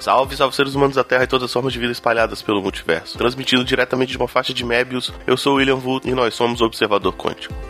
Salve, 0.00 0.34
salve 0.34 0.56
seres 0.56 0.74
humanos 0.74 0.96
da 0.96 1.04
Terra 1.04 1.24
e 1.24 1.26
todas 1.26 1.44
as 1.44 1.52
formas 1.52 1.74
de 1.74 1.78
vida 1.78 1.92
espalhadas 1.92 2.40
pelo 2.40 2.62
multiverso. 2.62 3.18
Transmitido 3.18 3.62
diretamente 3.62 4.12
de 4.12 4.16
uma 4.16 4.26
faixa 4.26 4.54
de 4.54 4.64
Mébius, 4.64 5.12
eu 5.26 5.36
sou 5.36 5.56
William 5.56 5.76
Vu 5.76 6.00
e 6.04 6.12
nós 6.12 6.32
somos 6.32 6.62
o 6.62 6.64
Observador 6.64 7.14
Quântico. 7.14 7.69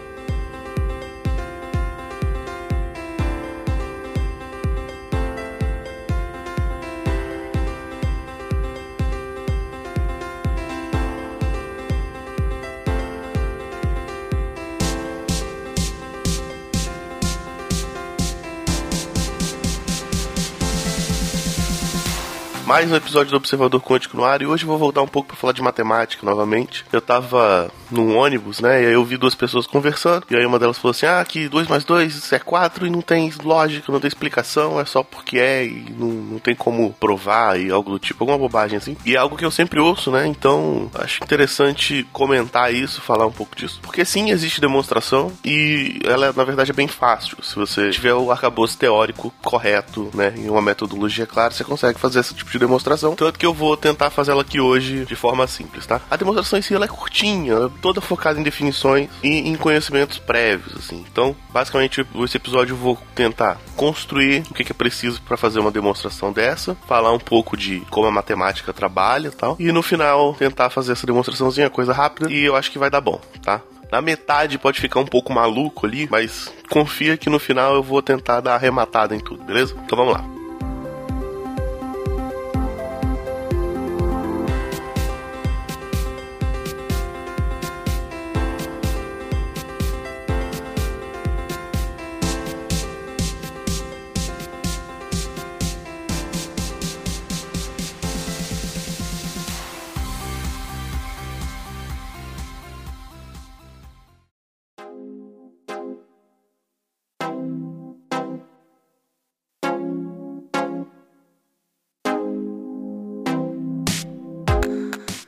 Mais 22.70 22.88
um 22.88 22.94
episódio 22.94 23.32
do 23.32 23.36
Observador 23.36 23.82
Quântico 23.82 24.16
no 24.16 24.24
ar 24.24 24.40
e 24.40 24.46
hoje 24.46 24.62
eu 24.62 24.68
vou 24.68 24.78
voltar 24.78 25.02
um 25.02 25.08
pouco 25.08 25.26
para 25.26 25.36
falar 25.36 25.52
de 25.52 25.60
matemática 25.60 26.24
novamente. 26.24 26.84
Eu 26.92 27.00
tava 27.00 27.68
num 27.90 28.16
ônibus, 28.16 28.60
né, 28.60 28.84
e 28.84 28.86
aí 28.86 28.92
eu 28.92 29.04
vi 29.04 29.16
duas 29.16 29.34
pessoas 29.34 29.66
conversando 29.66 30.24
e 30.30 30.36
aí 30.36 30.46
uma 30.46 30.56
delas 30.56 30.78
falou 30.78 30.92
assim: 30.92 31.04
"Ah, 31.04 31.24
que 31.24 31.48
2 31.48 31.66
mais 31.66 31.82
2 31.82 32.32
é 32.32 32.38
4 32.38 32.86
e 32.86 32.90
não 32.90 33.00
tem 33.00 33.28
lógica, 33.42 33.90
não 33.90 33.98
tem 33.98 34.06
explicação, 34.06 34.78
é 34.78 34.84
só 34.84 35.02
porque 35.02 35.36
é 35.36 35.64
e 35.64 35.92
não, 35.98 36.06
não 36.06 36.38
tem 36.38 36.54
como 36.54 36.92
provar 36.92 37.58
e 37.58 37.72
algo 37.72 37.90
do 37.90 37.98
tipo, 37.98 38.22
alguma 38.22 38.38
bobagem 38.38 38.76
assim". 38.76 38.96
E 39.04 39.16
é 39.16 39.18
algo 39.18 39.36
que 39.36 39.44
eu 39.44 39.50
sempre 39.50 39.80
ouço, 39.80 40.12
né? 40.12 40.24
Então, 40.28 40.88
acho 40.94 41.24
interessante 41.24 42.06
comentar 42.12 42.72
isso, 42.72 43.00
falar 43.00 43.26
um 43.26 43.32
pouco 43.32 43.56
disso. 43.56 43.80
Porque 43.82 44.04
sim, 44.04 44.30
existe 44.30 44.60
demonstração 44.60 45.32
e 45.44 45.98
ela 46.04 46.32
na 46.32 46.44
verdade 46.44 46.70
é 46.70 46.74
bem 46.74 46.86
fácil. 46.86 47.36
Se 47.42 47.56
você 47.56 47.90
tiver 47.90 48.14
o 48.14 48.30
arcabouço 48.30 48.78
teórico 48.78 49.34
correto, 49.42 50.08
né, 50.14 50.32
em 50.36 50.48
uma 50.48 50.62
metodologia 50.62 51.26
clara, 51.26 51.50
você 51.50 51.64
consegue 51.64 51.98
fazer 51.98 52.20
esse 52.20 52.32
tipo 52.32 52.48
de 52.48 52.59
demonstração. 52.60 53.16
Tanto 53.16 53.38
que 53.38 53.46
eu 53.46 53.52
vou 53.52 53.76
tentar 53.76 54.10
fazê-la 54.10 54.42
aqui 54.42 54.60
hoje 54.60 55.04
de 55.04 55.16
forma 55.16 55.46
simples, 55.46 55.86
tá? 55.86 56.00
A 56.10 56.16
demonstração 56.16 56.58
em 56.58 56.62
si 56.62 56.74
ela 56.74 56.84
é 56.84 56.88
curtinha, 56.88 57.70
toda 57.82 58.00
focada 58.00 58.38
em 58.38 58.42
definições 58.42 59.08
e 59.22 59.48
em 59.48 59.56
conhecimentos 59.56 60.18
prévios, 60.18 60.76
assim. 60.76 61.04
Então, 61.10 61.34
basicamente, 61.50 62.06
esse 62.24 62.36
episódio 62.36 62.74
eu 62.74 62.76
vou 62.76 62.98
tentar 63.14 63.58
construir 63.76 64.44
o 64.50 64.54
que 64.54 64.70
é 64.70 64.74
preciso 64.74 65.20
para 65.22 65.36
fazer 65.36 65.58
uma 65.58 65.70
demonstração 65.70 66.32
dessa, 66.32 66.76
falar 66.86 67.12
um 67.12 67.18
pouco 67.18 67.56
de 67.56 67.80
como 67.90 68.06
a 68.06 68.10
matemática 68.10 68.72
trabalha 68.72 69.28
e 69.28 69.30
tal, 69.30 69.56
e 69.58 69.72
no 69.72 69.82
final 69.82 70.34
tentar 70.34 70.70
fazer 70.70 70.92
essa 70.92 71.06
demonstraçãozinha, 71.06 71.70
coisa 71.70 71.92
rápida, 71.92 72.30
e 72.30 72.44
eu 72.44 72.54
acho 72.54 72.70
que 72.70 72.78
vai 72.78 72.90
dar 72.90 73.00
bom, 73.00 73.20
tá? 73.42 73.60
Na 73.90 74.00
metade 74.00 74.58
pode 74.58 74.80
ficar 74.80 75.00
um 75.00 75.06
pouco 75.06 75.32
maluco 75.32 75.86
ali, 75.86 76.06
mas 76.08 76.52
confia 76.68 77.16
que 77.16 77.28
no 77.28 77.40
final 77.40 77.74
eu 77.74 77.82
vou 77.82 78.00
tentar 78.00 78.40
dar 78.40 78.54
arrematada 78.54 79.16
em 79.16 79.20
tudo, 79.20 79.42
beleza? 79.42 79.74
Então 79.84 79.98
vamos 79.98 80.14
lá. 80.14 80.39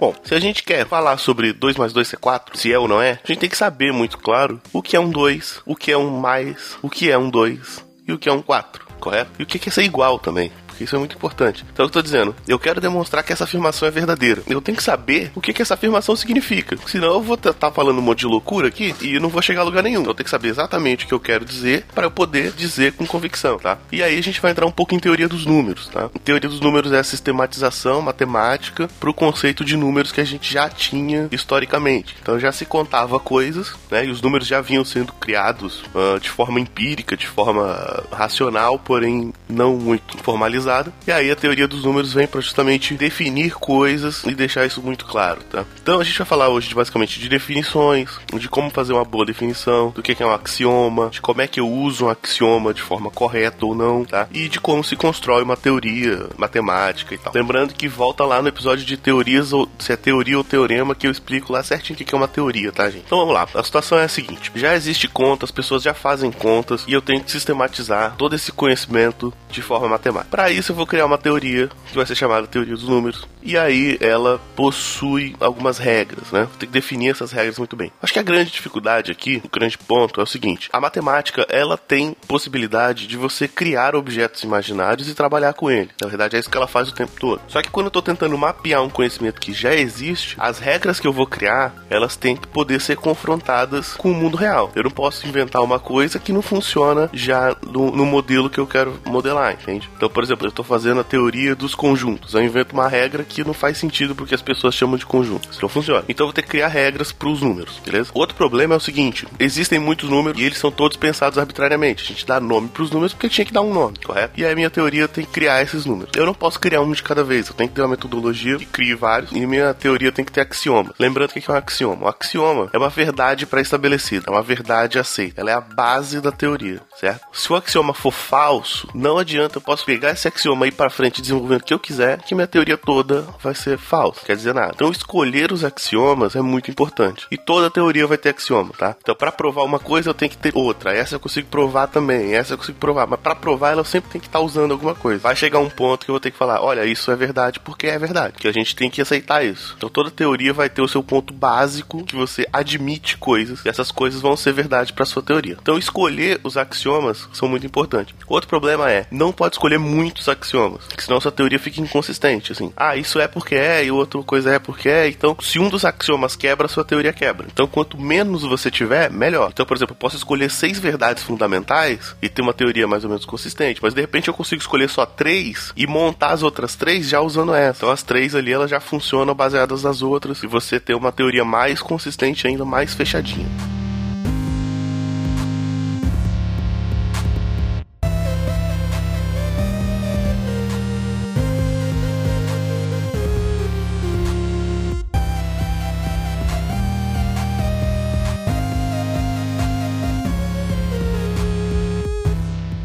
Bom, 0.03 0.13
se 0.25 0.35
a 0.35 0.41
gente 0.41 0.65
quer 0.65 0.85
falar 0.85 1.17
sobre 1.17 1.53
2 1.53 1.77
mais 1.77 1.93
2 1.93 2.09
ser 2.09 2.17
4, 2.17 2.59
se 2.59 2.73
é 2.73 2.77
ou 2.77 2.89
não 2.89 3.01
é, 3.01 3.21
a 3.23 3.25
gente 3.25 3.39
tem 3.39 3.49
que 3.49 3.57
saber 3.57 3.93
muito 3.93 4.19
claro 4.19 4.61
o 4.73 4.83
que 4.83 4.97
é 4.97 5.01
um 5.01 5.09
2, 5.09 5.61
o 5.65 5.77
que 5.77 5.93
é 5.93 5.97
um 5.97 6.19
mais, 6.19 6.77
o 6.83 6.91
que 6.91 7.09
é 7.09 7.17
um 7.17 7.31
2 7.31 7.85
e 8.09 8.13
o 8.13 8.19
que 8.19 8.29
é 8.29 8.33
um 8.33 8.43
4, 8.43 8.85
correto? 8.99 9.31
E 9.39 9.45
o 9.45 9.47
que 9.47 9.69
é 9.69 9.71
ser 9.71 9.85
igual 9.85 10.19
também 10.19 10.51
isso 10.83 10.97
é 10.97 10.99
muito 10.99 11.17
importante. 11.17 11.65
Então 11.73 11.87
eu 11.87 11.91
tô 11.91 12.03
dizendo, 12.03 12.35
eu 12.47 12.59
quero 12.59 12.81
demonstrar 12.81 13.23
que 13.23 13.33
essa 13.33 13.45
afirmação 13.45 13.87
é 13.87 13.91
verdadeira. 13.91 14.43
Eu 14.49 14.61
tenho 14.61 14.77
que 14.77 14.83
saber 14.83 15.31
o 15.35 15.41
que, 15.41 15.53
que 15.53 15.63
essa 15.63 15.75
afirmação 15.75 16.17
significa. 16.17 16.77
Senão 16.87 17.15
eu 17.15 17.23
vou 17.23 17.35
estar 17.35 17.53
tá 17.53 17.71
falando 17.71 17.99
um 17.99 18.03
monte 18.03 18.21
de 18.21 18.27
loucura 18.27 18.69
aqui 18.69 18.95
e 19.01 19.19
não 19.19 19.29
vou 19.29 19.43
chegar 19.43 19.61
a 19.61 19.65
lugar 19.65 19.83
nenhum. 19.83 20.01
Então 20.01 20.11
eu 20.11 20.15
tenho 20.15 20.25
que 20.25 20.31
saber 20.31 20.49
exatamente 20.49 21.05
o 21.05 21.09
que 21.09 21.15
eu 21.15 21.21
quero 21.21 21.45
dizer 21.45 21.85
para 21.95 22.07
eu 22.07 22.11
poder 22.11 22.53
dizer 22.53 22.93
com 22.93 23.07
convicção, 23.07 23.59
tá? 23.59 23.79
E 23.91 24.03
aí 24.03 24.19
a 24.19 24.23
gente 24.23 24.41
vai 24.41 24.51
entrar 24.51 24.67
um 24.67 24.73
pouco 24.73 24.95
em 24.95 24.99
teoria 24.99 25.29
dos 25.29 25.47
números, 25.47 25.89
tá? 25.89 26.11
Teoria 26.25 26.49
dos 26.49 26.61
números 26.61 26.93
é 26.93 26.99
a 26.99 27.05
sistematização 27.05 28.03
matemática 28.03 28.89
para 29.01 29.11
o 29.11 29.15
conceito 29.15 29.65
de 29.65 29.77
números 29.77 30.13
que 30.13 30.21
a 30.21 30.25
gente 30.25 30.53
já 30.53 30.69
tinha 30.69 31.29
historicamente. 31.31 32.17
Então 32.21 32.39
já 32.39 32.53
se 32.53 32.65
contava 32.65 33.19
coisas, 33.19 33.75
né? 33.91 34.07
E 34.07 34.11
os 34.11 34.21
números 34.21 34.47
já 34.47 34.61
vinham 34.61 34.85
sendo 34.85 35.13
criados 35.13 35.83
uh, 35.95 36.19
de 36.21 36.31
forma 36.31 36.61
empírica, 36.61 37.17
de 37.17 37.27
forma 37.27 38.05
racional, 38.11 38.79
porém 38.79 39.33
não 39.49 39.77
muito 39.77 40.19
formalizada 40.19 40.72
e 41.07 41.13
aí 41.13 41.31
a 41.31 41.37
teoria 41.37 41.69
dos 41.69 41.85
números 41.85 42.13
vem 42.13 42.27
para 42.27 42.41
justamente 42.41 42.95
definir 42.95 43.55
coisas 43.55 44.23
e 44.25 44.35
deixar 44.35 44.65
isso 44.65 44.83
muito 44.83 45.05
claro, 45.05 45.43
tá? 45.45 45.65
Então 45.83 46.01
a 46.01 46.05
gente 46.05 46.19
vai 46.19 46.27
falar 46.27 46.49
hoje 46.49 46.75
basicamente 46.75 47.19
de 47.19 47.29
definições, 47.29 48.11
de 48.35 48.49
como 48.49 48.71
fazer 48.71 48.93
uma 48.93 49.05
boa 49.05 49.27
definição, 49.27 49.91
do 49.91 50.03
que 50.03 50.23
é 50.23 50.27
um 50.27 50.33
axioma, 50.33 51.11
de 51.11 51.21
como 51.21 51.43
é 51.43 51.47
que 51.47 51.61
eu 51.61 51.69
uso 51.69 52.07
um 52.07 52.09
axioma 52.09 52.73
de 52.73 52.83
forma 52.83 53.11
correta 53.11 53.67
ou 53.67 53.75
não, 53.75 54.05
tá? 54.05 54.29
E 54.33 54.49
de 54.49 54.61
como 54.61 54.83
se 54.83 54.97
constrói 54.97 55.43
uma 55.43 55.57
teoria 55.57 56.29
matemática 56.37 57.15
e 57.15 57.19
tal. 57.19 57.33
Lembrando 57.35 57.75
que 57.75 57.89
volta 57.89 58.25
lá 58.25 58.41
no 58.41 58.49
episódio 58.49 58.85
de 58.85 58.97
teorias 58.97 59.53
ou 59.53 59.69
se 59.79 59.93
é 59.93 59.97
teoria 59.97 60.39
ou 60.39 60.45
teorema 60.45 60.95
que 60.95 61.07
eu 61.07 61.11
explico 61.11 61.53
lá 61.53 61.63
certinho 61.63 61.99
o 61.99 62.05
que 62.05 62.15
é 62.15 62.19
uma 62.19 62.29
teoria, 62.29 62.73
tá, 62.73 62.89
gente? 62.89 63.05
Então 63.07 63.19
vamos 63.19 63.35
lá. 63.35 63.49
A 63.55 63.63
situação 63.63 63.99
é 63.99 64.05
a 64.05 64.09
seguinte: 64.09 64.51
já 64.55 64.75
existe 64.75 65.09
conta, 65.09 65.45
as 65.45 65.51
pessoas 65.51 65.83
já 65.83 65.95
fazem 65.95 66.31
contas 66.31 66.85
e 66.87 66.93
eu 66.93 67.03
tenho 67.03 67.23
que 67.23 67.31
sistematizar 67.31 68.15
todo 68.17 68.35
esse 68.35 68.53
conhecimento 68.53 69.33
de 69.51 69.61
forma 69.61 69.89
matemática. 69.89 70.31
Para 70.31 70.51
isso 70.51 70.62
eu 70.71 70.77
vou 70.77 70.87
criar 70.87 71.07
uma 71.07 71.19
teoria 71.19 71.69
que 71.87 71.97
vai 71.97 72.07
ser 72.07 72.15
chamada 72.15 72.47
teoria 72.47 72.75
dos 72.75 72.89
números. 72.89 73.27
E 73.43 73.59
aí 73.59 73.99
ela 74.01 74.41
possui 74.55 75.35
algumas 75.41 75.79
regras, 75.79 76.31
né? 76.31 76.49
Tem 76.59 76.69
que 76.69 76.73
definir 76.73 77.11
essas 77.11 77.33
regras 77.33 77.59
muito 77.59 77.75
bem. 77.75 77.91
Acho 78.01 78.13
que 78.13 78.19
a 78.19 78.23
grande 78.23 78.53
dificuldade 78.53 79.11
aqui, 79.11 79.43
o 79.45 79.49
grande 79.49 79.77
ponto 79.77 80.21
é 80.21 80.23
o 80.23 80.27
seguinte: 80.27 80.69
a 80.73 80.81
matemática 80.81 81.47
ela 81.49 81.77
tem 81.77 82.17
possibilidade 82.29 83.07
de 83.07 83.17
você 83.17 83.49
criar 83.49 83.97
objetos 83.97 84.43
imaginários 84.43 85.09
e 85.09 85.15
trabalhar 85.15 85.55
com 85.55 85.71
eles. 85.71 85.93
Na 86.01 86.09
verdade 86.09 86.37
é 86.37 86.39
isso 86.39 86.51
que 86.51 86.57
ela 86.57 86.69
faz 86.69 86.89
o 86.89 86.95
tempo 86.95 87.13
todo. 87.19 87.43
Só 87.49 87.61
que 87.61 87.71
quando 87.71 87.87
eu 87.87 87.89
estou 87.89 88.03
tentando 88.03 88.39
mapear 88.39 88.83
um 88.83 88.91
conhecimento 88.91 89.41
que 89.41 89.53
já 89.53 89.75
existe, 89.75 90.37
as 90.39 90.59
regras 90.59 91.01
que 91.01 91.07
eu 91.07 91.13
vou 91.13 91.27
criar 91.27 91.75
elas 91.91 92.17
têm 92.17 92.37
que 92.37 92.49
poder 92.49 92.81
ser 92.81 92.97
confrontadas 92.97 93.95
com 93.95 94.11
o 94.11 94.15
mundo 94.15 94.37
real. 94.37 94.71
Eu 94.75 94.85
não 94.85 94.91
posso 94.91 95.27
inventar 95.27 95.63
uma 95.63 95.79
coisa 95.79 96.19
que 96.19 96.33
não 96.33 96.43
funciona 96.43 97.11
já 97.13 97.57
no, 97.67 97.91
no 97.91 98.07
modelo 98.07 98.49
que 98.49 98.59
eu 98.59 98.67
quero 98.67 98.99
modelar, 99.05 99.53
entende? 99.53 99.89
Então, 99.97 100.09
por 100.09 100.23
exemplo, 100.23 100.42
eu 100.47 100.51
estou 100.51 100.65
fazendo 100.65 101.01
a 101.01 101.05
teoria 101.05 101.55
dos 101.55 101.75
conjuntos. 101.75 102.35
Eu 102.35 102.43
invento 102.43 102.75
uma 102.75 102.89
regra 102.89 103.25
que 103.25 103.45
não 103.45 103.55
faz 103.55 103.79
sentido 103.79 104.15
porque 104.15 104.35
as 104.35 104.43
pessoas 104.43 104.75
chamam 104.75 104.97
de 104.97 105.07
conjunto. 105.07 105.49
Isso 105.51 105.63
não 105.63 105.69
funciona. 105.69 106.05
Então 106.09 106.25
eu 106.25 106.29
vou 106.29 106.35
ter 106.35 106.43
que 106.43 106.49
criar 106.49 106.69
regras 106.69 107.13
para 107.13 107.29
os 107.29 107.41
números, 107.41 107.81
beleza? 107.85 108.11
Outro 108.15 108.37
problema 108.37 108.75
é 108.75 108.77
o 108.77 108.81
seguinte: 108.81 109.27
existem 109.39 109.79
muitos 109.79 110.09
números 110.09 110.41
e 110.41 110.45
eles 110.45 110.59
são 110.59 110.71
todos 110.71 110.97
pensados 110.97 111.39
arbitrariamente. 111.39 112.05
A 112.05 112.07
gente 112.07 112.27
dá 112.27 112.41
nome 112.41 112.69
para 112.69 112.83
os 112.83 112.91
números 112.91 113.13
porque 113.13 113.29
tinha 113.29 113.45
que 113.45 113.53
dar 113.53 113.63
um 113.63 113.73
nome, 113.73 113.97
correto? 114.05 114.35
E 114.37 114.45
aí 114.45 114.53
a 114.53 114.57
minha 114.57 114.71
teoria 114.71 115.09
tem 115.09 115.25
que 115.25 115.31
criar 115.31 115.63
esses 115.63 115.85
números. 115.85 116.13
Eu 116.17 116.27
não 116.27 116.35
posso 116.35 116.59
criar 116.59 116.81
um 116.81 116.93
de 116.93 117.03
cada 117.03 117.25
vez. 117.25 117.49
Eu 117.49 117.55
tenho 117.55 117.69
que 117.69 117.75
ter 117.75 117.83
uma 117.83 117.89
metodologia 117.89 118.59
que 118.59 118.67
crie 118.67 118.95
vários 118.95 119.33
e 119.33 119.47
minha 119.47 119.75
teoria 119.75 120.13
tem 120.13 120.25
que 120.25 120.33
ter 120.33 120.41
axioma. 120.41 120.95
Lembrando 120.99 121.31
o 121.31 121.33
que 121.33 121.51
é 121.51 121.53
um 121.53 121.57
axioma? 121.57 122.05
Um 122.05 122.09
axioma 122.09 122.71
é 122.73 122.79
uma 122.79 122.89
verdade 122.89 123.47
pré-estabelecida, 123.47 124.27
é 124.29 124.31
uma 124.31 124.43
verdade 124.43 124.99
aceita. 124.99 125.41
Ela 125.41 125.51
é 125.51 125.55
a 125.55 125.61
base 125.61 126.21
da 126.21 126.33
teoria, 126.33 126.81
certo? 126.99 127.27
Se 127.33 127.53
o 127.53 127.57
axioma 127.57 127.95
for 127.95 128.13
falso, 128.13 128.89
não 128.95 129.19
adianta 129.19 129.59
eu 129.59 129.63
posso 129.63 129.85
pegar 129.85 130.11
esse 130.11 130.29
axioma 130.33 130.65
aí 130.65 130.73
para 130.73 130.91
frente 130.91 131.21
desenvolvendo 131.21 131.61
o 131.61 131.65
que 131.65 131.75
eu 131.75 131.79
quiser, 131.79 132.23
que 132.23 132.35
minha 132.35 132.47
teoria 132.47 132.77
toda 132.77 133.27
vai 133.41 133.55
ser 133.55 133.79
falsa, 133.79 134.25
quer 134.25 134.37
dizer 134.37 134.55
nada. 134.55 134.73
Então 134.75 134.91
escolher 134.91 135.53
os 135.53 135.65
axiomas 135.65 136.35
é 136.35 136.43
muito 136.43 136.71
importante. 136.71 137.27
E 137.31 137.37
toda 137.37 137.71
teoria 137.71 138.07
vai 138.07 138.19
ter 138.19 138.31
axioma, 138.31 138.73
tá? 138.77 138.97
Então 139.01 139.15
para 139.15 139.31
provar 139.31 139.63
uma 139.63 139.79
coisa 139.79 140.11
eu 140.11 140.15
tenho 140.15 140.31
que 140.31 140.39
ter 140.39 140.53
outra. 140.55 140.95
Essa 140.95 141.17
eu 141.17 141.21
consigo 141.21 141.49
provar 141.49 141.87
também, 141.87 142.35
essa 142.35 142.55
eu 142.55 142.59
consigo 142.59 142.79
provar, 142.79 143.07
mas 143.07 143.21
para 143.21 143.35
provar 143.35 143.71
ela 143.71 143.81
eu 143.81 143.85
sempre 143.85 144.11
tenho 144.11 144.23
que 144.23 144.29
estar 144.29 144.39
tá 144.39 144.45
usando 144.45 144.73
alguma 144.73 144.95
coisa. 144.95 145.21
Vai 145.21 145.37
chegar 145.37 145.59
um 145.59 145.71
ponto 145.71 146.05
que 146.05 146.11
eu 146.11 146.15
vou 146.15 146.21
ter 146.21 146.31
que 146.31 146.39
falar, 146.39 146.61
olha, 146.61 146.85
isso 146.85 147.11
é 147.11 147.17
verdade 147.17 147.61
porque 147.61 147.87
é 147.87 147.99
verdade, 147.99 148.35
que 148.39 148.49
a 148.49 148.53
gente 148.53 148.75
tem 148.75 148.91
que 148.91 149.01
aceitar 149.01 149.45
isso. 149.45 149.75
Então 149.77 149.89
toda 149.89 150.11
teoria 150.11 150.53
vai 150.53 150.69
ter 150.69 150.83
o 150.83 150.89
seu 150.89 151.03
ponto 151.03 151.33
básico 151.33 152.05
que 152.05 152.17
você 152.17 152.47
admite 152.53 153.17
coisas 153.17 153.65
e 153.65 153.69
essas 153.69 153.91
coisas 153.91 154.21
vão 154.21 154.37
ser 154.37 154.53
verdade 154.53 154.93
para 154.93 155.05
sua 155.05 155.23
teoria. 155.23 155.57
Então 155.61 155.79
escolher 155.79 156.41
os 156.43 156.57
axiomas 156.57 157.29
são 157.33 157.49
muito 157.49 157.67
importantes. 157.67 158.15
Outro 158.27 158.49
problema 158.49 158.91
é, 158.91 159.07
não 159.11 159.33
pode 159.33 159.55
escolher 159.55 159.79
muito 159.79 160.22
outros 160.23 160.29
axiomas. 160.29 160.85
Porque 160.87 161.03
senão 161.03 161.21
sua 161.21 161.33
teoria 161.33 161.59
fica 161.59 161.81
inconsistente, 161.81 162.53
assim. 162.53 162.73
Ah, 162.77 162.97
isso 162.97 163.19
é 163.19 163.27
porque 163.27 163.55
é, 163.55 163.85
e 163.85 163.91
outra 163.91 164.23
coisa 164.23 164.53
é 164.53 164.59
porque 164.59 164.89
é. 164.89 165.09
Então, 165.09 165.37
se 165.41 165.59
um 165.59 165.69
dos 165.69 165.85
axiomas 165.85 166.37
quebra, 166.37 166.69
sua 166.69 166.85
teoria 166.85 167.13
quebra. 167.13 167.47
Então, 167.53 167.67
quanto 167.67 168.01
menos 168.01 168.43
você 168.43 168.71
tiver, 168.71 169.11
melhor. 169.11 169.51
Então, 169.53 169.67
por 169.67 169.77
exemplo, 169.77 169.93
eu 169.93 169.99
posso 169.99 170.17
escolher 170.17 170.51
seis 170.51 170.79
verdades 170.79 171.23
fundamentais 171.23 172.15
e 172.23 172.29
ter 172.29 172.43
uma 172.43 172.55
teoria 172.55 172.87
mais 172.87 173.05
ou 173.05 173.11
menos 173.11 173.25
consistente, 173.25 173.81
mas 173.83 173.95
de 173.95 174.01
repente 174.01 174.29
eu 174.29 174.35
consigo 174.35 174.61
escolher 174.61 174.89
só 174.89 175.05
três 175.05 175.73
e 175.77 175.87
montar 175.87 176.31
as 176.31 176.43
outras 176.43 176.75
três 176.75 177.09
já 177.09 177.21
usando 177.21 177.55
essa. 177.55 177.79
Então, 177.79 177.91
as 177.91 178.03
três 178.03 178.35
ali, 178.35 178.53
elas 178.53 178.71
já 178.71 178.81
funcionam 178.81 179.35
baseadas 179.35 179.83
nas 179.83 180.03
outras 180.03 180.43
e 180.43 180.47
você 180.47 180.79
ter 180.79 180.95
uma 180.95 181.13
teoria 181.13 181.45
mais 181.45 181.81
consistente 181.81 182.47
ainda, 182.47 182.65
mais 182.65 182.95
fechadinha. 182.95 183.82